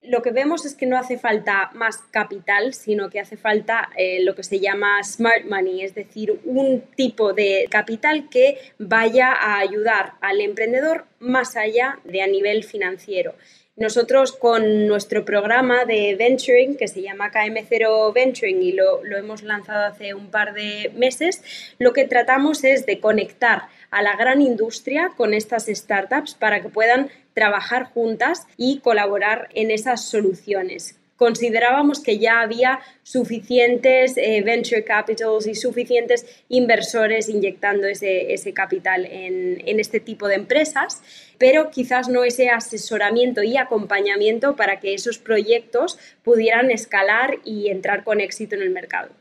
lo 0.05 0.21
que 0.21 0.31
vemos 0.31 0.65
es 0.65 0.75
que 0.75 0.85
no 0.85 0.97
hace 0.97 1.17
falta 1.17 1.71
más 1.73 1.97
capital, 2.11 2.73
sino 2.73 3.09
que 3.09 3.19
hace 3.19 3.37
falta 3.37 3.89
eh, 3.97 4.23
lo 4.23 4.35
que 4.35 4.43
se 4.43 4.59
llama 4.59 5.01
smart 5.03 5.45
money, 5.45 5.81
es 5.81 5.95
decir, 5.95 6.39
un 6.43 6.81
tipo 6.95 7.33
de 7.33 7.67
capital 7.69 8.29
que 8.29 8.57
vaya 8.79 9.31
a 9.31 9.59
ayudar 9.59 10.13
al 10.21 10.41
emprendedor 10.41 11.05
más 11.19 11.55
allá 11.55 11.99
de 12.03 12.21
a 12.21 12.27
nivel 12.27 12.63
financiero. 12.63 13.33
Nosotros 13.75 14.33
con 14.33 14.85
nuestro 14.85 15.25
programa 15.25 15.85
de 15.85 16.15
venturing, 16.15 16.77
que 16.77 16.87
se 16.87 17.01
llama 17.01 17.31
KM0 17.31 18.13
Venturing 18.13 18.61
y 18.61 18.71
lo, 18.71 19.03
lo 19.03 19.17
hemos 19.17 19.41
lanzado 19.41 19.85
hace 19.85 20.13
un 20.13 20.29
par 20.29 20.53
de 20.53 20.91
meses, 20.95 21.41
lo 21.79 21.91
que 21.91 22.05
tratamos 22.05 22.63
es 22.63 22.85
de 22.85 22.99
conectar 22.99 23.63
a 23.89 24.03
la 24.03 24.15
gran 24.15 24.41
industria 24.41 25.11
con 25.17 25.33
estas 25.33 25.65
startups 25.65 26.35
para 26.35 26.61
que 26.61 26.69
puedan 26.69 27.09
trabajar 27.33 27.85
juntas 27.85 28.45
y 28.57 28.77
colaborar 28.77 29.49
en 29.55 29.71
esas 29.71 30.05
soluciones. 30.05 30.99
Considerábamos 31.23 32.01
que 32.01 32.19
ya 32.19 32.41
había 32.41 32.81
suficientes 33.01 34.17
eh, 34.17 34.41
venture 34.41 34.83
capitals 34.83 35.47
y 35.47 35.55
suficientes 35.55 36.25
inversores 36.49 37.29
inyectando 37.29 37.87
ese, 37.87 38.33
ese 38.33 38.53
capital 38.53 39.05
en, 39.05 39.63
en 39.65 39.79
este 39.79 40.01
tipo 40.01 40.27
de 40.27 40.35
empresas, 40.35 41.01
pero 41.37 41.71
quizás 41.71 42.09
no 42.09 42.25
ese 42.25 42.49
asesoramiento 42.49 43.41
y 43.41 43.55
acompañamiento 43.55 44.57
para 44.57 44.81
que 44.81 44.95
esos 44.95 45.17
proyectos 45.17 45.97
pudieran 46.25 46.71
escalar 46.71 47.39
y 47.45 47.69
entrar 47.69 48.03
con 48.03 48.19
éxito 48.19 48.55
en 48.55 48.63
el 48.63 48.71
mercado. 48.71 49.11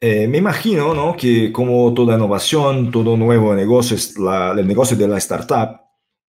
Eh, 0.00 0.28
me 0.28 0.38
imagino 0.38 0.94
¿no? 0.94 1.16
que 1.16 1.50
como 1.50 1.92
toda 1.92 2.14
innovación, 2.14 2.92
todo 2.92 3.16
nuevo 3.16 3.52
negocio, 3.52 3.96
el 4.56 4.64
negocio 4.64 4.96
de 4.96 5.08
la 5.08 5.18
startup 5.18 5.80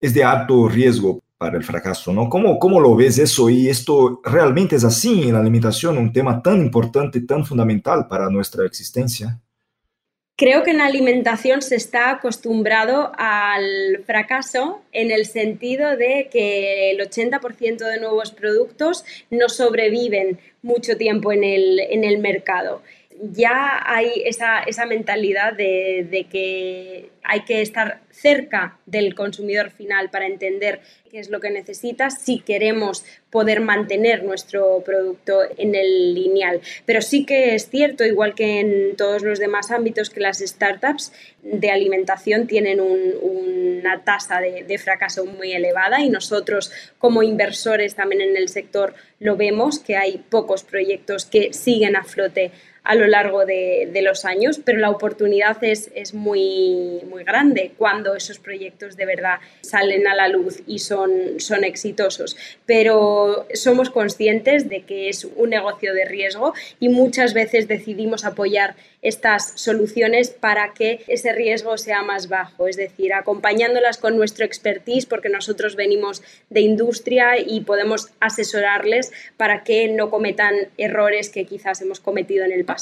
es 0.02 0.12
de 0.16 0.24
alto 0.24 0.68
riesgo 0.68 1.22
para 1.38 1.58
el 1.58 1.64
fracaso, 1.64 2.14
¿no? 2.14 2.30
¿Cómo, 2.30 2.58
¿Cómo 2.60 2.80
lo 2.80 2.96
ves 2.96 3.18
eso? 3.18 3.50
Y 3.50 3.68
esto 3.68 4.22
realmente 4.24 4.76
es 4.76 4.84
así 4.84 5.32
la 5.32 5.40
alimentación, 5.40 5.98
un 5.98 6.14
tema 6.14 6.42
tan 6.42 6.62
importante, 6.62 7.22
tan 7.22 7.46
fundamental 7.46 8.08
para 8.08 8.30
nuestra 8.30 8.66
existencia. 8.66 9.40
Creo 10.38 10.64
que 10.64 10.72
en 10.72 10.80
la 10.80 10.88
alimentación 10.88 11.62
se 11.62 11.78
está 11.78 12.12
acostumbrado 12.12 13.14
al 13.18 14.04
fracaso 14.06 14.82
en 14.92 15.12
el 15.12 15.26
sentido 15.26 15.96
de 15.96 16.28
que 16.30 16.92
el 16.92 17.00
80% 17.00 17.78
de 17.78 18.00
nuevos 18.02 18.32
productos 18.34 19.06
no 19.30 19.48
sobreviven 19.48 20.38
mucho 20.62 20.98
tiempo 20.98 21.32
en 21.32 21.46
el, 21.46 21.80
en 21.80 22.04
el 22.04 22.18
mercado 22.18 22.82
ya 23.22 23.82
hay 23.86 24.24
esa, 24.26 24.64
mentalidad 24.88 25.54
de, 25.54 26.28
que 26.30 27.10
hay 27.24 27.42
que 27.42 27.62
estar 27.62 28.02
cerca 28.12 28.78
del 28.86 29.16
consumidor 29.16 29.72
final 29.72 30.10
para 30.10 30.26
entender 30.26 30.80
qué 31.10 31.20
es 31.20 31.30
lo 31.30 31.40
que 31.40 31.50
necesita 31.50 32.10
si 32.10 32.40
queremos 32.40 33.06
poder 33.30 33.62
mantener 33.62 34.24
nuestro 34.24 34.82
producto 34.86 35.42
en 35.58 35.76
el 35.76 36.14
lineal. 36.14 36.62
Pero 36.86 37.02
sí 37.02 37.26
que 37.26 37.56
es 37.56 37.70
cierto, 37.70 38.06
igual 38.06 38.36
que 38.36 38.60
en 38.60 38.96
todos 38.96 39.24
los 39.24 39.40
demás 39.40 39.72
ámbitos, 39.72 40.10
que 40.10 40.20
las 40.20 40.40
startups 40.40 41.12
de 41.42 41.72
alimentación 41.72 42.48
tienen 42.48 42.80
una 42.80 44.04
tasa 44.04 44.40
de, 44.40 44.64
de 44.64 44.78
fracaso 44.78 45.26
muy 45.26 45.54
elevada 45.54 46.02
y 46.02 46.10
nosotros 46.10 46.72
como 46.98 47.24
inversores 47.24 47.96
también 47.96 48.22
en 48.22 48.38
el 48.38 48.50
sector 48.50 48.94
lo 49.20 49.36
vemos, 49.38 49.80
que 49.80 49.96
hay 49.96 50.18
pocos 50.30 50.64
proyectos 50.64 51.26
que 51.26 51.54
siguen 51.54 51.96
a 51.96 52.04
flote 52.04 52.52
a 52.86 52.94
lo 52.96 53.08
largo 53.08 53.46
de, 53.46 53.90
los 54.04 54.24
años, 54.24 54.62
pero 54.64 54.78
la 54.78 54.92
oportunidad 54.92 55.64
es, 55.64 55.90
es, 55.96 56.14
muy, 56.14 57.02
muy 57.10 57.24
grande 57.24 57.72
cuando 57.76 58.16
esos 58.16 58.38
proyectos 58.38 58.96
de 58.96 59.06
verdad 59.06 59.40
salen 59.62 60.08
a 60.08 60.14
la 60.14 60.28
luz 60.28 60.62
y 60.68 60.80
son, 60.80 61.40
son 61.40 61.64
exitosos. 61.64 62.38
Pero 62.68 63.48
somos 63.56 63.90
conscientes 63.90 64.70
de 64.70 64.84
que 64.84 65.10
es 65.10 65.26
un 65.26 65.50
negocio 65.50 65.96
de 65.96 66.06
riesgo 66.06 66.54
y 66.80 66.90
muchas 66.90 67.34
veces 67.34 67.68
decidimos 67.68 68.26
apoyar 68.26 68.76
estas 69.02 69.54
soluciones 69.56 70.30
para 70.30 70.74
que 70.74 71.04
ese 71.08 71.32
riesgo 71.32 71.78
sea 71.78 72.02
más 72.02 72.28
bajo, 72.28 72.68
es 72.68 72.76
decir, 72.76 73.14
acompañándolas 73.14 73.98
con 73.98 74.18
nuestro 74.18 74.46
expertise, 74.46 75.06
porque 75.06 75.30
nosotros 75.30 75.76
venimos 75.76 76.24
de 76.50 76.62
industria 76.62 77.40
y 77.40 77.62
podemos 77.62 78.10
asesorarles 78.20 79.12
para 79.38 79.64
que 79.64 79.88
no 79.90 80.10
cometan 80.10 80.56
errores 80.78 81.30
que 81.30 81.46
quizás 81.46 81.82
hemos 81.82 82.00
cometido 82.00 82.46
en 82.46 82.52
el 82.52 82.66
pasado. 82.66 82.75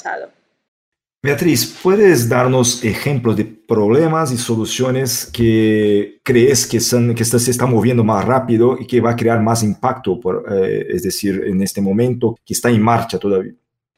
Beatriz, 1.24 1.78
¿puedes 1.82 2.28
darnos 2.28 2.84
ejemplos 2.84 3.34
de 3.34 3.46
problemas 3.46 4.30
y 4.30 4.36
soluciones 4.36 5.24
que 5.32 6.20
crees 6.22 6.66
que, 6.66 6.76
que 7.14 7.24
se 7.24 7.50
está 7.50 7.64
moviendo 7.64 8.04
más 8.04 8.26
rápido 8.26 8.76
y 8.78 8.86
que 8.86 9.00
va 9.00 9.12
a 9.12 9.16
crear 9.16 9.40
más 9.42 9.62
impacto, 9.62 10.20
por, 10.20 10.44
eh, 10.52 10.86
es 10.90 11.02
decir, 11.02 11.42
en 11.46 11.62
este 11.62 11.80
momento 11.80 12.36
que 12.44 12.52
está 12.52 12.68
en 12.68 12.82
marcha 12.82 13.18
todavía? 13.18 13.54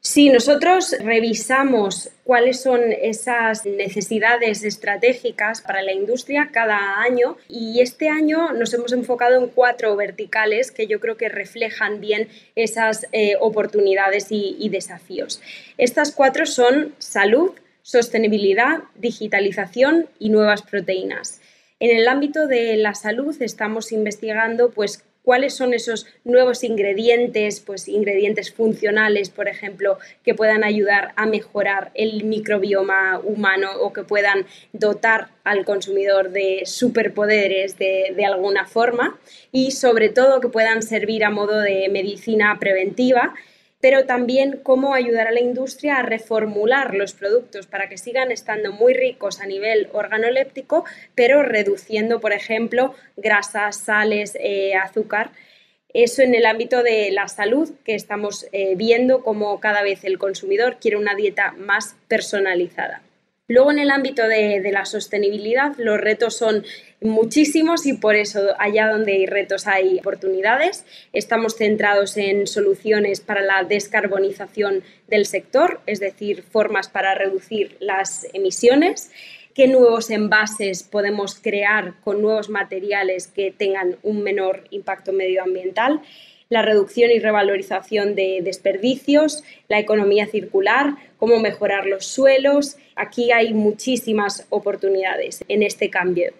Sí, 0.09 0.29
nosotros 0.29 0.95
revisamos 1.01 2.09
cuáles 2.23 2.61
son 2.61 2.79
esas 2.93 3.65
necesidades 3.65 4.63
estratégicas 4.63 5.61
para 5.61 5.81
la 5.81 5.91
industria 5.91 6.49
cada 6.53 7.01
año 7.01 7.35
y 7.49 7.81
este 7.81 8.07
año 8.07 8.53
nos 8.53 8.73
hemos 8.73 8.93
enfocado 8.93 9.35
en 9.35 9.49
cuatro 9.49 9.93
verticales 9.97 10.71
que 10.71 10.87
yo 10.87 11.01
creo 11.01 11.17
que 11.17 11.27
reflejan 11.27 11.99
bien 11.99 12.29
esas 12.55 13.05
eh, 13.11 13.35
oportunidades 13.41 14.27
y 14.29 14.69
desafíos. 14.69 15.41
Estas 15.77 16.13
cuatro 16.13 16.45
son 16.45 16.95
salud, 16.99 17.51
sostenibilidad, 17.81 18.83
digitalización 18.95 20.07
y 20.19 20.29
nuevas 20.29 20.61
proteínas. 20.61 21.41
En 21.79 21.95
el 21.95 22.07
ámbito 22.07 22.47
de 22.47 22.75
la 22.77 22.95
salud 22.95 23.35
estamos 23.41 23.91
investigando 23.91 24.71
pues 24.71 25.03
cuáles 25.27 25.55
son 25.55 25.73
esos 25.73 26.05
nuevos 26.23 26.63
ingredientes, 26.63 27.59
pues 27.59 27.89
ingredientes 27.89 28.53
funcionales, 28.53 29.29
por 29.29 29.49
ejemplo, 29.49 29.97
que 30.23 30.33
puedan 30.33 30.63
ayudar 30.63 31.11
a 31.17 31.25
mejorar 31.25 31.91
el 31.95 32.23
microbioma 32.23 33.19
humano 33.21 33.71
o 33.81 33.91
que 33.91 34.03
puedan 34.03 34.45
dotar 34.71 35.27
al 35.43 35.65
consumidor 35.65 36.31
de 36.31 36.61
superpoderes 36.63 37.77
de, 37.77 38.13
de 38.15 38.25
alguna 38.25 38.67
forma 38.67 39.19
y 39.51 39.71
sobre 39.71 40.07
todo 40.07 40.39
que 40.39 40.47
puedan 40.47 40.81
servir 40.81 41.25
a 41.25 41.29
modo 41.29 41.59
de 41.59 41.89
medicina 41.89 42.55
preventiva 42.57 43.33
pero 43.79 44.05
también 44.05 44.59
cómo 44.63 44.93
ayudar 44.93 45.27
a 45.27 45.31
la 45.31 45.39
industria 45.39 45.97
a 45.97 46.01
reformular 46.01 46.95
los 46.95 47.13
productos 47.13 47.67
para 47.67 47.89
que 47.89 47.97
sigan 47.97 48.31
estando 48.31 48.71
muy 48.71 48.93
ricos 48.93 49.39
a 49.39 49.45
nivel 49.45 49.89
organoléptico, 49.93 50.85
pero 51.15 51.43
reduciendo, 51.43 52.19
por 52.19 52.33
ejemplo, 52.33 52.95
grasas, 53.15 53.77
sales, 53.77 54.37
eh, 54.39 54.75
azúcar. 54.75 55.31
Eso 55.93 56.21
en 56.21 56.35
el 56.35 56.45
ámbito 56.45 56.83
de 56.83 57.11
la 57.11 57.27
salud, 57.27 57.69
que 57.85 57.95
estamos 57.95 58.47
eh, 58.51 58.73
viendo 58.75 59.23
cómo 59.23 59.59
cada 59.59 59.83
vez 59.83 60.03
el 60.03 60.17
consumidor 60.17 60.77
quiere 60.79 60.97
una 60.97 61.15
dieta 61.15 61.53
más 61.53 61.95
personalizada. 62.07 63.01
Luego, 63.47 63.71
en 63.71 63.79
el 63.79 63.91
ámbito 63.91 64.27
de, 64.27 64.61
la 64.71 64.85
sostenibilidad, 64.85 65.73
los 65.77 65.97
retos 65.97 66.35
son 66.35 66.65
muchísimos 67.01 67.85
y 67.85 67.93
por 67.93 68.15
eso 68.15 68.41
allá 68.59 68.87
donde 68.87 69.13
hay 69.13 69.25
retos 69.25 69.67
hay 69.67 69.99
oportunidades. 69.99 70.85
Estamos 71.13 71.55
centrados 71.55 72.17
en 72.17 72.47
soluciones 72.47 73.21
para 73.21 73.41
la 73.41 73.63
descarbonización 73.63 74.83
del 75.07 75.25
sector, 75.25 75.81
es 75.85 75.99
decir, 75.99 76.43
formas 76.43 76.89
para 76.89 77.15
reducir 77.15 77.77
las 77.79 78.27
emisiones 78.33 79.11
qué 79.53 79.67
nuevos 79.67 80.11
envases 80.11 80.83
podemos 80.83 81.33
crear 81.33 81.95
con 82.03 82.21
nuevos 82.21 82.47
materiales 82.47 83.25
que 83.25 83.51
tengan 83.51 83.97
un 84.03 84.21
menor 84.21 84.65
impacto 84.69 85.13
medioambiental 85.13 86.01
la 86.49 86.61
reducción 86.61 87.11
y 87.11 87.19
revalorización 87.19 88.15
de 88.15 88.39
desperdicios, 88.43 89.43
la 89.67 89.79
economía 89.79 90.27
circular, 90.27 90.95
cómo 91.17 91.39
mejorar 91.39 91.85
los 91.85 92.05
suelos. 92.05 92.77
Aquí 92.95 93.31
hay 93.31 93.53
muchísimas 93.53 94.45
oportunidades 94.49 95.43
en 95.47 95.63
este 95.63 95.89
cambio. 95.89 96.33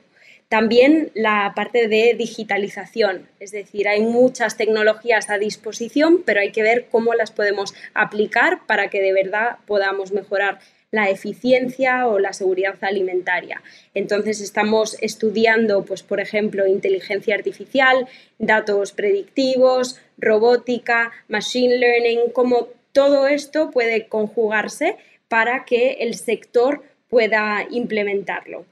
También 0.50 1.12
la 1.14 1.52
parte 1.58 1.90
de 1.90 2.16
digitalización, 2.18 3.28
es 3.42 3.52
decir, 3.52 3.90
hay 3.90 4.02
muchas 4.02 4.56
tecnologías 4.56 5.30
a 5.30 5.38
disposición, 5.38 6.24
pero 6.26 6.40
hay 6.40 6.54
que 6.54 6.64
ver 6.64 6.88
cómo 6.90 7.14
las 7.16 7.32
podemos 7.32 7.74
aplicar 7.94 8.66
para 8.66 8.90
que 8.90 9.02
de 9.02 9.12
verdad 9.12 9.58
podamos 9.66 10.14
mejorar 10.14 10.60
la 10.90 11.10
eficiencia 11.10 12.08
o 12.08 12.18
la 12.18 12.32
seguridad 12.32 12.78
alimentaria. 12.82 13.62
Entonces 13.94 14.40
estamos 14.40 14.96
estudiando, 15.02 15.84
pues, 15.84 16.02
por 16.02 16.22
ejemplo, 16.22 16.66
inteligencia 16.66 17.36
artificial, 17.36 18.08
datos 18.40 18.94
predictivos, 18.94 20.00
robótica, 20.18 21.12
machine 21.28 21.76
learning, 21.76 22.32
cómo 22.32 22.70
todo 22.94 23.28
esto 23.28 23.70
puede 23.70 24.08
conjugarse 24.08 24.96
para 25.28 25.66
que 25.66 25.98
el 26.00 26.16
sector 26.16 26.84
pueda 27.10 27.68
implementarlo. 27.70 28.66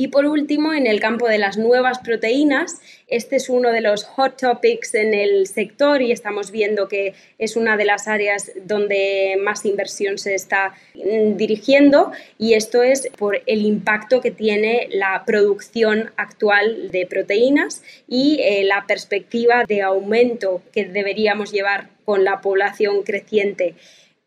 Y 0.00 0.08
por 0.08 0.24
último, 0.24 0.72
en 0.72 0.86
el 0.86 0.98
campo 0.98 1.28
de 1.28 1.36
las 1.36 1.58
nuevas 1.58 1.98
proteínas, 1.98 2.80
este 3.06 3.36
es 3.36 3.50
uno 3.50 3.70
de 3.70 3.82
los 3.82 4.04
hot 4.04 4.40
topics 4.40 4.94
en 4.94 5.12
el 5.12 5.46
sector 5.46 6.00
y 6.00 6.10
estamos 6.10 6.50
viendo 6.50 6.88
que 6.88 7.12
es 7.38 7.54
una 7.54 7.76
de 7.76 7.84
las 7.84 8.08
áreas 8.08 8.50
donde 8.64 9.38
más 9.38 9.66
inversión 9.66 10.16
se 10.16 10.34
está 10.34 10.72
mm, 10.94 11.36
dirigiendo 11.36 12.12
y 12.38 12.54
esto 12.54 12.82
es 12.82 13.10
por 13.18 13.42
el 13.44 13.60
impacto 13.60 14.22
que 14.22 14.30
tiene 14.30 14.88
la 14.90 15.22
producción 15.26 16.12
actual 16.16 16.90
de 16.90 17.04
proteínas 17.04 17.82
y 18.08 18.40
eh, 18.40 18.64
la 18.64 18.86
perspectiva 18.86 19.64
de 19.68 19.82
aumento 19.82 20.62
que 20.72 20.86
deberíamos 20.86 21.52
llevar 21.52 21.90
con 22.06 22.24
la 22.24 22.40
población 22.40 23.02
creciente 23.02 23.74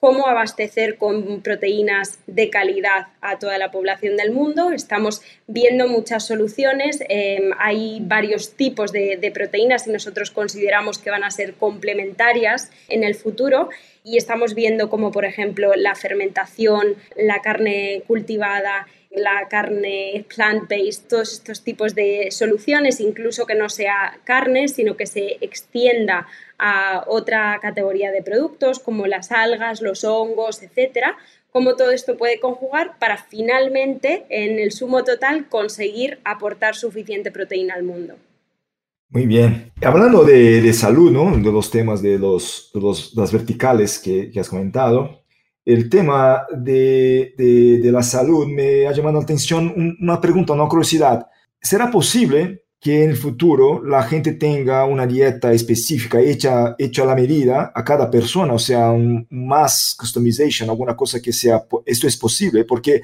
cómo 0.03 0.27
abastecer 0.27 0.97
con 0.97 1.41
proteínas 1.41 2.19
de 2.27 2.49
calidad 2.49 3.07
a 3.21 3.39
toda 3.39 3.57
la 3.57 3.71
población 3.71 4.17
del 4.17 4.33
mundo. 4.33 4.71
Estamos 4.73 5.21
viendo 5.47 5.87
muchas 5.87 6.27
soluciones. 6.27 7.01
Em, 7.07 7.51
hay 7.57 7.99
varios 8.01 8.57
tipos 8.57 8.91
de, 8.91 9.31
proteínas 9.33 9.87
y 9.87 9.91
nosotros 9.91 10.29
consideramos 10.29 10.97
que 10.97 11.09
van 11.09 11.23
a 11.23 11.31
ser 11.31 11.53
complementarias 11.53 12.69
en 12.89 13.05
el 13.05 13.15
futuro 13.15 13.69
y 14.03 14.17
estamos 14.17 14.55
viendo 14.55 14.89
como 14.89 15.13
por 15.13 15.23
ejemplo 15.23 15.71
la 15.77 15.95
fermentación, 15.95 16.95
la 17.15 17.39
carne 17.39 18.03
cultivada, 18.05 18.87
la 19.15 19.47
carne 19.49 20.25
plant-based, 20.33 21.07
todos 21.07 21.33
estos 21.33 21.63
tipos 21.63 21.95
de 21.95 22.29
soluciones, 22.31 22.99
incluso 22.99 23.45
que 23.45 23.55
no 23.55 23.69
sea 23.69 24.19
carne, 24.23 24.67
sino 24.67 24.97
que 24.97 25.05
se 25.05 25.37
extienda 25.41 26.27
a 26.57 27.03
otra 27.07 27.59
categoría 27.61 28.11
de 28.11 28.23
productos 28.23 28.79
como 28.79 29.05
las 29.07 29.31
algas, 29.31 29.81
los 29.81 30.03
hongos, 30.03 30.63
etcétera, 30.63 31.17
cómo 31.51 31.75
todo 31.75 31.91
esto 31.91 32.17
puede 32.17 32.39
conjugar 32.39 32.97
para 32.99 33.17
finalmente, 33.17 34.25
en 34.29 34.59
el 34.59 34.71
sumo 34.71 35.03
total, 35.03 35.47
conseguir 35.47 36.19
aportar 36.23 36.75
suficiente 36.75 37.31
proteína 37.31 37.75
al 37.75 37.83
mundo. 37.83 38.15
Muy 39.09 39.27
bien. 39.27 39.71
Hablando 39.83 40.23
de, 40.23 40.73
salud, 40.73 41.11
¿no? 41.11 41.37
de 41.37 41.51
los 41.51 41.69
temas 41.69 42.01
de, 42.01 42.17
los, 42.17 42.71
las 43.15 43.31
verticales 43.31 43.99
que, 43.99 44.31
has 44.39 44.49
comentado, 44.49 45.22
el 45.65 45.89
tema 45.89 46.45
de, 46.51 47.33
de, 47.37 47.91
la 47.91 48.03
salud 48.03 48.47
me 48.47 48.87
ha 48.87 48.91
llamado 48.91 49.17
la 49.17 49.23
atención 49.23 49.95
una 50.01 50.19
pregunta, 50.19 50.53
una 50.53 50.67
curiosidad. 50.67 51.27
¿Será 51.61 51.89
posible 51.89 52.63
que 52.83 53.05
en 53.05 53.11
el 53.11 53.15
futuro 53.15 53.81
la 53.81 54.03
gente 54.03 54.33
tenga 54.33 54.83
una 54.83 55.07
dieta 55.07 55.53
específica 55.53 56.19
hecha, 56.19 56.75
hecha 56.77 57.03
a 57.03 57.05
la 57.05 57.15
medida 57.15 57.71
a 57.73 57.81
cada 57.81 58.11
persona, 58.11 58.53
o 58.53 58.59
sea, 58.59 58.91
un 58.91 59.25
más 59.29 59.95
customization, 59.97 60.69
alguna 60.69 60.93
cosa 60.93 61.21
que 61.21 61.31
sea, 61.31 61.65
esto 61.85 62.07
es 62.07 62.17
posible 62.17 62.65
porque 62.65 63.01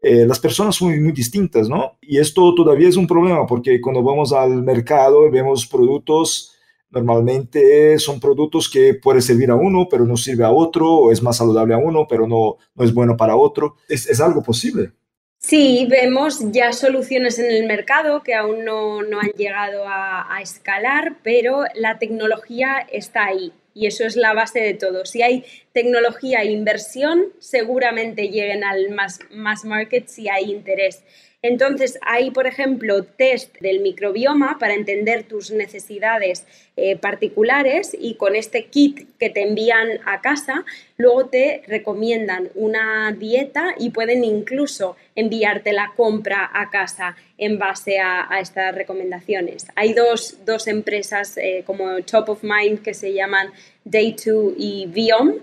eh, 0.00 0.24
las 0.24 0.38
personas 0.38 0.76
son 0.76 1.02
muy 1.02 1.10
distintas, 1.10 1.68
¿no? 1.68 1.98
Y 2.00 2.18
esto 2.18 2.54
todavía 2.54 2.88
es 2.88 2.96
un 2.96 3.08
problema 3.08 3.44
porque 3.44 3.80
cuando 3.80 4.00
vamos 4.00 4.32
al 4.32 4.62
mercado 4.62 5.28
vemos 5.28 5.66
productos 5.66 6.55
normalmente 6.90 7.98
son 7.98 8.20
productos 8.20 8.68
que 8.68 8.94
puede 8.94 9.20
servir 9.20 9.50
a 9.50 9.54
uno, 9.54 9.88
pero 9.90 10.04
no 10.04 10.16
sirve 10.16 10.44
a 10.44 10.50
otro, 10.50 10.90
o 10.90 11.12
es 11.12 11.22
más 11.22 11.36
saludable 11.36 11.74
a 11.74 11.78
uno, 11.78 12.06
pero 12.08 12.26
no, 12.26 12.56
no 12.74 12.84
es 12.84 12.92
bueno 12.92 13.16
para 13.16 13.36
otro. 13.36 13.76
¿Es, 13.88 14.20
algo 14.20 14.42
posible? 14.42 14.92
Sí, 15.38 15.86
vemos 15.90 16.40
ya 16.52 16.72
soluciones 16.72 17.38
en 17.38 17.50
el 17.50 17.66
mercado 17.66 18.22
que 18.22 18.34
aún 18.34 18.64
no, 18.64 18.98
han 18.98 19.30
llegado 19.36 19.86
a, 19.86 20.34
a, 20.34 20.40
escalar, 20.40 21.18
pero 21.22 21.64
la 21.74 21.98
tecnología 21.98 22.86
está 22.90 23.26
ahí 23.26 23.52
y 23.76 23.86
eso 23.86 24.04
es 24.04 24.16
la 24.16 24.32
base 24.32 24.60
de 24.60 24.72
todo. 24.72 25.04
Si 25.04 25.20
hay 25.20 25.44
tecnología 25.72 26.40
e 26.40 26.50
inversión, 26.50 27.26
seguramente 27.40 28.30
lleguen 28.30 28.64
al 28.64 28.88
mass, 28.90 29.20
mass 29.30 29.66
market 29.66 30.08
si 30.08 30.30
hay 30.30 30.50
interés. 30.50 31.04
Entonces, 31.46 31.98
hay, 32.02 32.32
por 32.32 32.48
ejemplo, 32.48 33.04
test 33.04 33.56
del 33.60 33.78
microbioma 33.78 34.58
para 34.58 34.74
entender 34.74 35.22
tus 35.22 35.52
necesidades 35.52 36.44
eh, 36.76 36.96
particulares 36.96 37.96
y 37.98 38.14
con 38.14 38.34
este 38.34 38.64
kit 38.64 39.08
que 39.20 39.30
te 39.30 39.42
envían 39.42 40.00
a 40.06 40.20
casa, 40.20 40.64
luego 40.96 41.26
te 41.26 41.62
recomiendan 41.68 42.50
una 42.56 43.12
dieta 43.12 43.76
y 43.78 43.90
pueden 43.90 44.24
incluso 44.24 44.96
enviarte 45.14 45.72
la 45.72 45.92
compra 45.96 46.50
a 46.52 46.68
casa 46.70 47.16
en 47.38 47.60
base 47.60 48.00
a, 48.00 48.28
estas 48.40 48.74
recomendaciones. 48.74 49.66
Hay 49.76 49.94
dos, 49.94 50.36
empresas 50.66 51.36
eh, 51.36 51.62
como 51.64 52.00
Top 52.02 52.28
of 52.28 52.42
Mind 52.42 52.82
que 52.82 52.92
se 52.92 53.12
llaman 53.12 53.52
Day2 53.84 54.54
y 54.58 54.86
Biome 54.86 55.36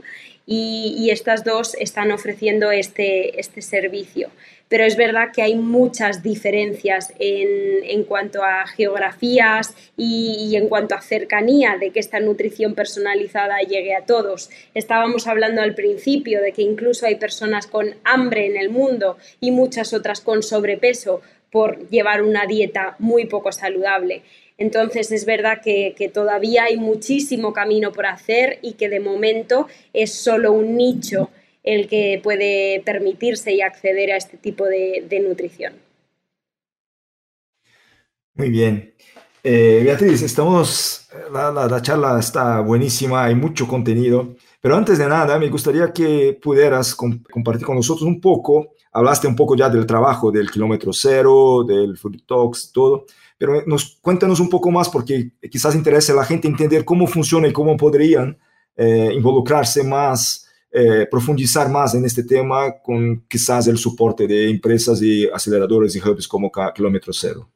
y, 0.46 1.10
estas 1.12 1.46
dos 1.46 1.76
están 1.80 2.12
ofreciendo 2.12 2.72
este, 2.72 3.40
este 3.40 3.62
servicio 3.62 4.30
pero 4.74 4.86
es 4.86 4.98
verdad 4.98 5.28
que 5.32 5.44
hay 5.44 5.54
muchas 5.54 6.24
diferencias 6.24 7.14
en, 7.20 8.06
cuanto 8.06 8.44
a 8.44 8.66
geografías 8.66 9.76
y, 9.96 10.56
en 10.56 10.68
cuanto 10.68 10.96
a 10.96 11.02
cercanía 11.02 11.78
de 11.80 11.92
que 11.92 12.00
esta 12.00 12.20
nutrición 12.20 12.74
personalizada 12.74 13.60
llegue 13.60 13.94
a 13.94 14.08
todos. 14.08 14.50
Estábamos 14.74 15.28
hablando 15.28 15.62
al 15.62 15.76
principio 15.76 16.42
de 16.42 16.54
que 16.54 16.64
incluso 16.64 17.06
hay 17.06 17.18
personas 17.18 17.68
con 17.68 17.98
hambre 18.04 18.48
en 18.48 18.58
el 18.58 18.72
mundo 18.72 19.20
y 19.40 19.52
muchas 19.52 19.94
otras 19.94 20.22
con 20.22 20.42
sobrepeso 20.42 21.22
por 21.52 21.88
llevar 21.90 22.24
una 22.24 22.48
dieta 22.48 22.96
muy 22.98 23.26
poco 23.28 23.52
saludable. 23.52 24.24
Entonces 24.58 25.12
es 25.12 25.26
verdad 25.26 25.62
que, 25.64 25.94
que, 25.96 26.10
todavía 26.10 26.64
hay 26.64 26.78
muchísimo 26.78 27.54
camino 27.54 27.92
por 27.92 28.08
hacer 28.08 28.58
y 28.64 28.74
que 28.74 28.90
de 28.90 29.00
momento 29.00 29.68
es 29.94 30.14
solo 30.14 30.52
un 30.52 30.76
nicho 30.76 31.30
el 31.64 31.88
que 31.88 32.20
puede 32.22 32.82
permitirse 32.86 33.54
y 33.54 33.62
acceder 33.62 34.12
a 34.12 34.18
este 34.18 34.38
tipo 34.38 34.66
de, 34.66 35.24
nutrición. 35.28 35.74
Muy 38.36 38.50
bien. 38.50 38.94
Eh, 39.44 39.82
Beatriz, 39.84 40.22
estamos, 40.22 41.08
la, 41.32 41.82
charla 41.82 42.20
está 42.20 42.62
buenísima, 42.62 43.26
hay 43.26 43.36
mucho 43.36 43.68
contenido, 43.68 44.36
pero 44.62 44.76
antes 44.76 44.98
de 44.98 45.08
nada 45.08 45.38
me 45.38 45.50
gustaría 45.50 45.92
que 45.92 46.38
pudieras 46.42 46.96
compartir 46.96 47.66
con 47.66 47.76
nosotros 47.76 48.08
un 48.08 48.22
poco, 48.22 48.72
hablaste 48.94 49.28
un 49.28 49.36
poco 49.36 49.56
ya 49.56 49.70
del 49.70 49.86
trabajo 49.86 50.32
del 50.32 50.50
kilómetro 50.50 50.94
cero, 50.94 51.66
del 51.68 51.98
Food 51.98 52.22
Talks, 52.26 52.72
todo, 52.72 53.06
pero 53.38 53.64
nos, 53.66 53.98
cuéntanos 54.02 54.40
un 54.40 54.50
poco 54.50 54.72
más 54.72 54.90
porque 54.90 55.32
quizás 55.52 55.76
interese 55.76 56.14
a 56.14 56.16
la 56.16 56.26
gente 56.26 56.48
entender 56.48 56.86
cómo 56.86 57.06
funciona 57.08 57.48
y 57.48 57.54
cómo 57.54 57.76
podrían 57.76 58.38
eh, 58.78 59.12
involucrarse 59.14 59.84
más 59.84 60.43
eh, 60.76 61.06
profundizar 61.06 61.70
más 61.70 61.94
en 61.94 62.04
este 62.04 62.24
tema 62.24 62.80
con 62.82 63.26
quizás 63.28 63.68
el 63.68 63.78
soporte 63.78 64.26
de 64.26 64.50
empresas 64.50 65.00
y 65.04 65.30
aceleradores 65.30 65.96
y 65.96 66.00
hubs 66.00 66.28
como 66.28 66.52
Kilómetro 66.74 67.14
Cero. 67.14 67.48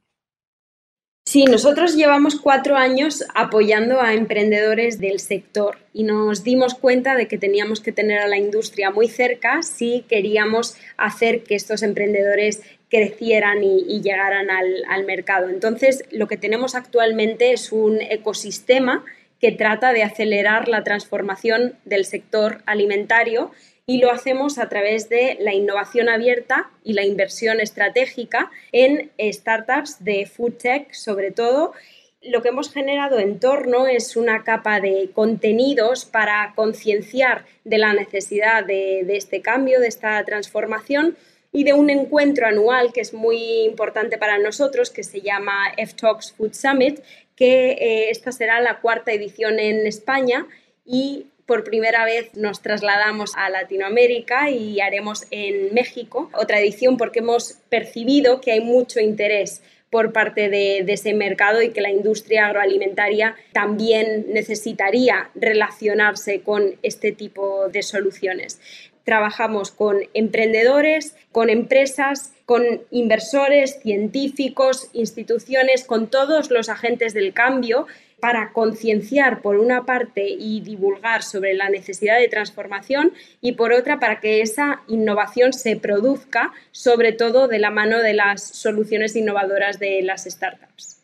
Sí, 1.25 1.45
nosotros 1.45 1.95
llevamos 1.95 2.35
cuatro 2.39 2.77
años 2.77 3.25
apoyando 3.33 3.99
a 4.01 4.13
emprendedores 4.13 4.99
del 4.99 5.19
sector 5.19 5.79
y 5.93 6.03
nos 6.03 6.43
dimos 6.43 6.75
cuenta 6.75 7.15
de 7.15 7.27
que 7.27 7.39
teníamos 7.39 7.81
que 7.81 7.91
tener 7.91 8.19
a 8.19 8.27
la 8.27 8.37
industria 8.37 8.91
muy 8.91 9.07
cerca 9.09 9.63
si 9.63 10.05
queríamos 10.07 10.75
hacer 10.95 11.43
que 11.43 11.55
estos 11.55 11.81
emprendedores 11.81 12.61
crecieran 12.87 13.63
y, 13.63 13.99
llegaran 13.99 14.51
al, 14.51 14.83
al 14.89 15.05
mercado. 15.05 15.49
Entonces, 15.49 16.05
lo 16.11 16.27
que 16.27 16.37
tenemos 16.37 16.75
actualmente 16.75 17.51
es 17.51 17.71
un 17.71 17.99
ecosistema 17.99 19.03
que 19.39 19.51
trata 19.51 19.93
de 19.93 20.03
acelerar 20.03 20.67
la 20.67 20.83
transformación 20.83 21.77
del 21.85 22.05
sector 22.05 22.61
alimentario 22.65 23.51
y 23.85 23.99
lo 23.99 24.11
hacemos 24.11 24.57
a 24.57 24.67
través 24.67 25.07
de 25.07 25.37
la 25.39 25.53
innovación 25.53 26.09
abierta 26.09 26.69
y 26.83 26.93
la 26.93 27.05
inversión 27.05 27.61
estratégica 27.61 28.51
en 28.73 29.11
startups 29.17 30.03
de 30.03 30.25
food 30.25 30.53
tech 30.53 30.93
sobre 30.93 31.31
todo. 31.31 31.73
Lo 32.21 32.41
que 32.41 32.49
hemos 32.49 32.73
generado 32.73 33.19
en 33.19 33.39
torno 33.39 33.87
es 33.87 34.17
una 34.17 34.43
capa 34.43 34.81
de 34.81 35.11
contenidos 35.13 36.03
para 36.05 36.51
concienciar 36.55 37.45
de 37.63 37.77
la 37.77 37.93
necesidad 37.93 38.65
de, 38.65 39.03
de 39.05 39.15
este 39.15 39.41
cambio, 39.41 39.79
de 39.79 39.87
esta 39.87 40.21
transformación 40.25 41.15
y 41.53 41.63
de 41.63 41.73
un 41.73 41.89
encuentro 41.89 42.45
anual 42.45 42.91
que 42.91 43.01
es 43.01 43.13
muy 43.13 43.61
importante 43.61 44.17
para 44.17 44.37
nosotros, 44.37 44.89
que 44.89 45.03
se 45.03 45.21
llama 45.21 45.71
F-Talks 45.77 46.33
Food 46.33 46.53
Summit, 46.53 46.99
que 47.37 47.71
eh, 47.71 48.09
esta 48.09 48.33
será 48.33 48.59
la 48.59 48.81
cuarta 48.81 49.13
edición 49.13 49.59
en 49.59 49.87
España 49.87 50.45
y 50.85 51.27
por 51.45 51.63
primera 51.63 52.03
vez 52.03 52.35
nos 52.35 52.61
trasladamos 52.61 53.33
a 53.37 53.49
Latinoamérica 53.49 54.49
y 54.49 54.81
haremos 54.81 55.25
en 55.31 55.73
México 55.73 56.29
otra 56.33 56.59
edición 56.59 56.97
porque 56.97 57.19
hemos 57.19 57.59
percibido 57.69 58.41
que 58.41 58.51
hay 58.51 58.59
mucho 58.59 58.99
interés 58.99 59.61
por 59.89 60.11
parte 60.11 60.49
de, 60.49 60.83
de, 60.83 60.93
ese 60.93 61.13
mercado 61.13 61.61
y 61.61 61.69
que 61.69 61.79
la 61.79 61.89
industria 61.89 62.47
agroalimentaria 62.47 63.35
también 63.53 64.25
necesitaría 64.33 65.29
relacionarse 65.33 66.41
con 66.41 66.75
este 66.83 67.13
tipo 67.13 67.69
de 67.69 67.83
soluciones 67.83 68.59
trabajamos 69.07 69.71
con 69.71 69.99
emprendedores, 70.13 71.15
con 71.31 71.49
empresas, 71.49 72.33
con 72.45 72.61
inversores, 72.91 73.79
científicos, 73.81 74.89
instituciones, 74.91 75.85
con 75.85 76.07
todos 76.07 76.51
los 76.51 76.67
agentes 76.67 77.13
del 77.13 77.31
cambio 77.31 77.87
para 78.19 78.51
concienciar 78.51 79.41
por 79.41 79.59
una 79.59 79.85
parte 79.85 80.27
y 80.27 80.59
divulgar 80.59 81.23
sobre 81.23 81.53
la 81.53 81.69
necesidad 81.69 82.19
de 82.19 82.27
transformación 82.27 83.13
y 83.39 83.53
por 83.53 83.71
otra 83.71 83.97
para 83.97 84.19
que 84.19 84.41
esa 84.41 84.81
innovación 84.89 85.53
se 85.53 85.77
produzca 85.77 86.51
sobre 86.71 87.13
todo 87.13 87.47
de 87.47 87.59
la 87.59 87.71
mano 87.71 87.99
de 87.99 88.13
las 88.13 88.43
soluciones 88.43 89.15
innovadoras 89.15 89.79
de 89.79 90.01
las 90.01 90.25
startups. 90.25 90.97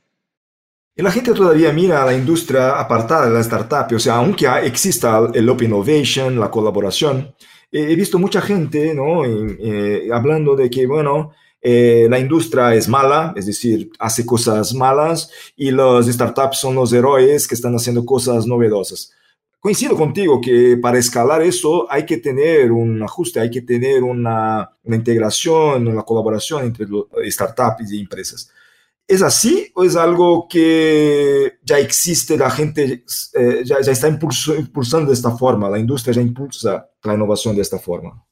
La 0.97 1.11
gente 1.11 1.33
todavía 1.33 1.71
mira 1.71 2.03
a 2.03 2.05
la 2.05 2.13
industria 2.13 2.77
apartada 2.77 3.27
de 3.27 3.33
la 3.33 3.39
startup, 3.39 3.95
o 3.95 3.99
sea, 3.99 4.15
aunque 4.15 4.45
exista 4.63 5.21
el 5.33 5.47
Open 5.47 5.67
Innovation, 5.67 6.37
la 6.37 6.51
colaboración, 6.51 7.33
he 7.73 7.95
visto 7.95 8.19
mucha 8.19 8.39
gente 8.39 8.93
¿no? 8.93 9.25
Eh, 9.25 10.07
hablando 10.11 10.55
de 10.55 10.69
que, 10.69 10.85
bueno, 10.85 11.31
eh, 11.61 12.07
la 12.09 12.19
industria 12.19 12.75
es 12.75 12.87
mala, 12.87 13.33
es 13.35 13.45
decir, 13.45 13.89
hace 13.97 14.25
cosas 14.25 14.73
malas 14.73 15.31
y 15.55 15.71
los 15.71 16.07
startups 16.07 16.59
son 16.59 16.75
los 16.75 16.93
héroes 16.93 17.47
que 17.47 17.55
están 17.55 17.73
haciendo 17.73 18.05
cosas 18.05 18.45
novedosas. 18.45 19.13
Coincido 19.59 19.95
contigo 19.95 20.41
que 20.41 20.77
para 20.81 20.97
escalar 20.97 21.41
eso 21.41 21.89
hay 21.89 22.05
que 22.05 22.17
tener 22.17 22.69
un 22.71 23.01
ajuste, 23.01 23.39
hay 23.39 23.49
que 23.49 23.61
tener 23.61 24.03
una, 24.03 24.69
una 24.83 24.95
integración, 24.97 25.87
una 25.87 26.03
colaboración 26.03 26.65
entre 26.65 26.85
startups 27.31 27.91
y 27.91 28.01
empresas. 28.01 28.51
¿Es 29.07 29.21
así 29.21 29.71
o 29.75 29.83
es 29.83 29.95
algo 29.95 30.47
que 30.47 31.53
ya 31.61 31.77
existe, 31.79 32.37
la 32.37 32.49
gente 32.49 33.03
eh, 33.33 33.61
ya, 33.65 33.81
ya, 33.81 33.91
está 33.91 34.07
impulsando 34.07 35.07
de 35.07 35.13
esta 35.13 35.31
forma, 35.31 35.69
la 35.69 35.77
industria 35.79 36.13
ya 36.15 36.21
impulsa 36.21 36.89
la 37.03 37.13
innovación 37.13 37.55
de 37.55 37.61
esta 37.61 37.77
forma? 37.79 38.25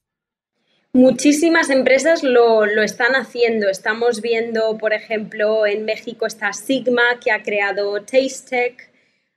Muchísimas 0.93 1.69
empresas 1.69 2.21
lo, 2.21 2.65
lo, 2.65 2.83
están 2.83 3.15
haciendo. 3.15 3.69
Estamos 3.69 4.21
viendo, 4.21 4.77
por 4.77 4.91
ejemplo, 4.91 5.65
en 5.65 5.85
México 5.85 6.25
está 6.25 6.51
Sigma, 6.51 7.03
que 7.23 7.31
ha 7.31 7.43
creado 7.43 8.01
Tech. 8.03 8.91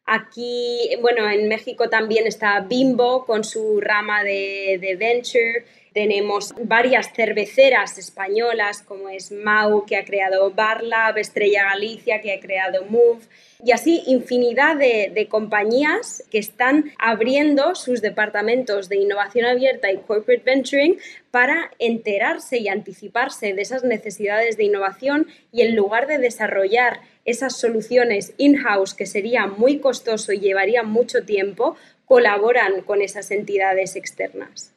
Aquí, 0.04 0.90
bueno, 1.00 1.30
en 1.30 1.48
México 1.48 1.88
también 1.88 2.26
está 2.26 2.60
Bimbo 2.60 3.24
con 3.24 3.44
su 3.44 3.80
rama 3.80 4.24
de, 4.24 4.78
de 4.80 4.96
venture. 4.96 5.64
Tenemos 5.94 6.52
varias 6.60 7.12
cerveceras 7.12 7.98
españolas 7.98 8.82
como 8.82 9.08
es 9.08 9.30
Mau 9.30 9.86
que 9.86 9.96
ha 9.96 10.04
creado 10.04 10.50
Barlab, 10.50 11.18
Estrella 11.18 11.66
Galicia 11.66 12.20
que 12.20 12.32
ha 12.32 12.40
creado 12.40 12.84
Move 12.86 13.22
y 13.64 13.70
así 13.70 14.02
infinidad 14.08 14.76
de, 14.76 15.28
compañías 15.30 16.24
que 16.32 16.38
están 16.38 16.92
abriendo 16.98 17.76
sus 17.76 18.02
departamentos 18.02 18.88
de 18.88 18.96
innovación 18.96 19.46
abierta 19.46 19.92
y 19.92 19.98
corporate 19.98 20.42
venturing 20.44 20.98
para 21.30 21.70
enterarse 21.78 22.58
y 22.58 22.66
anticiparse 22.66 23.54
de 23.54 23.62
esas 23.62 23.84
necesidades 23.84 24.56
de 24.56 24.64
innovación 24.64 25.28
y 25.52 25.62
en 25.62 25.76
lugar 25.76 26.08
de 26.08 26.18
desarrollar 26.18 27.02
esas 27.24 27.56
soluciones 27.56 28.34
in-house 28.36 28.94
que 28.94 29.06
sería 29.06 29.46
muy 29.46 29.78
costoso 29.78 30.32
y 30.32 30.40
llevaría 30.40 30.82
mucho 30.82 31.24
tiempo, 31.24 31.76
colaboran 32.04 32.82
con 32.82 33.00
esas 33.00 33.30
entidades 33.30 33.94
externas. 33.94 34.73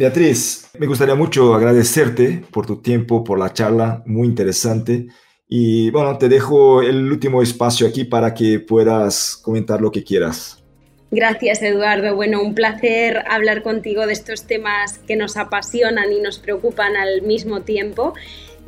Beatriz, 0.00 0.70
me 0.78 0.86
gustaría 0.86 1.16
mucho 1.16 1.54
agradecerte 1.54 2.44
por 2.52 2.64
tu 2.66 2.80
tiempo, 2.80 3.24
por 3.24 3.36
la 3.36 3.52
charla, 3.52 4.04
muy 4.06 4.28
interesante. 4.28 5.08
Y 5.48 5.90
bueno, 5.90 6.16
te 6.18 6.28
dejo 6.28 6.82
el 6.82 7.10
último 7.10 7.42
espacio 7.42 7.84
aquí 7.88 8.04
para 8.04 8.32
que 8.32 8.60
puedas 8.60 9.36
comentar 9.36 9.80
lo 9.80 9.90
que 9.90 10.04
quieras. 10.04 10.62
Gracias, 11.10 11.62
Eduardo. 11.62 12.14
Bueno, 12.14 12.40
un 12.40 12.54
placer 12.54 13.24
hablar 13.28 13.64
contigo 13.64 14.06
de 14.06 14.12
estos 14.12 14.46
temas 14.46 14.98
que 14.98 15.16
nos 15.16 15.36
apasionan 15.36 16.12
y 16.12 16.20
nos 16.20 16.38
preocupan 16.38 16.96
al 16.96 17.22
mismo 17.22 17.62
tiempo. 17.62 18.14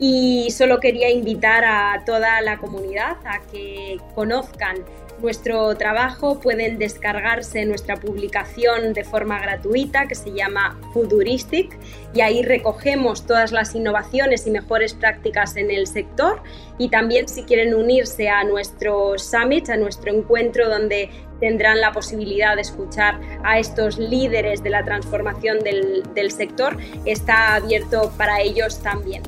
Y 0.01 0.49
solo 0.51 0.81
quería 0.81 1.11
invitar 1.11 1.65
a 1.65 2.03
toda 2.05 2.41
la 2.41 2.59
comunidad 2.59 3.19
a 3.25 3.39
que 3.53 3.99
conozcan 4.17 4.79
nuestro 5.23 5.75
trabajo, 5.77 6.41
pueden 6.41 6.79
descargarse 6.79 7.65
nuestra 7.65 7.97
publicación 7.97 8.93
de 8.93 9.05
forma 9.05 9.39
gratuita 9.41 10.07
que 10.07 10.15
se 10.15 10.33
llama 10.33 10.79
Futuristic 10.93 11.79
y 12.15 12.21
ahí 12.21 12.43
recogemos 12.43 13.27
todas 13.27 13.53
las 13.53 13.75
innovaciones 13.75 14.47
y 14.47 14.51
mejores 14.51 14.95
prácticas 14.95 15.57
en 15.57 15.71
el 15.71 15.87
sector 15.87 16.43
y 16.79 16.89
también 16.89 17.29
si 17.29 17.45
quieren 17.45 17.75
unirse 17.75 18.29
a 18.29 18.45
nuestro 18.45 19.19
summit, 19.19 19.69
a 19.71 19.77
nuestro 19.77 20.13
encuentro 20.13 20.69
donde 20.69 21.11
tendrán 21.41 21.81
la 21.81 21.93
posibilidad 21.93 22.55
de 22.55 22.63
escuchar 22.63 23.19
a 23.43 23.59
estos 23.59 23.99
líderes 23.99 24.63
de 24.63 24.71
la 24.71 24.85
transformación 24.85 25.59
del, 25.61 26.31
sector, 26.31 26.77
está 27.07 27.55
abierto 27.57 28.13
para 28.17 28.41
ellos 28.41 28.81
también. 28.83 29.23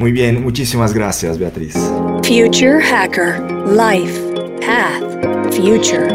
Muy 0.00 0.12
bien, 0.12 0.42
muchísimas 0.42 0.94
gracias 0.94 1.38
Beatriz. 1.38 1.74
Future 2.24 2.80
Hacker 2.80 3.38
Life 3.66 4.18
Path 4.62 5.54
Future 5.54 6.08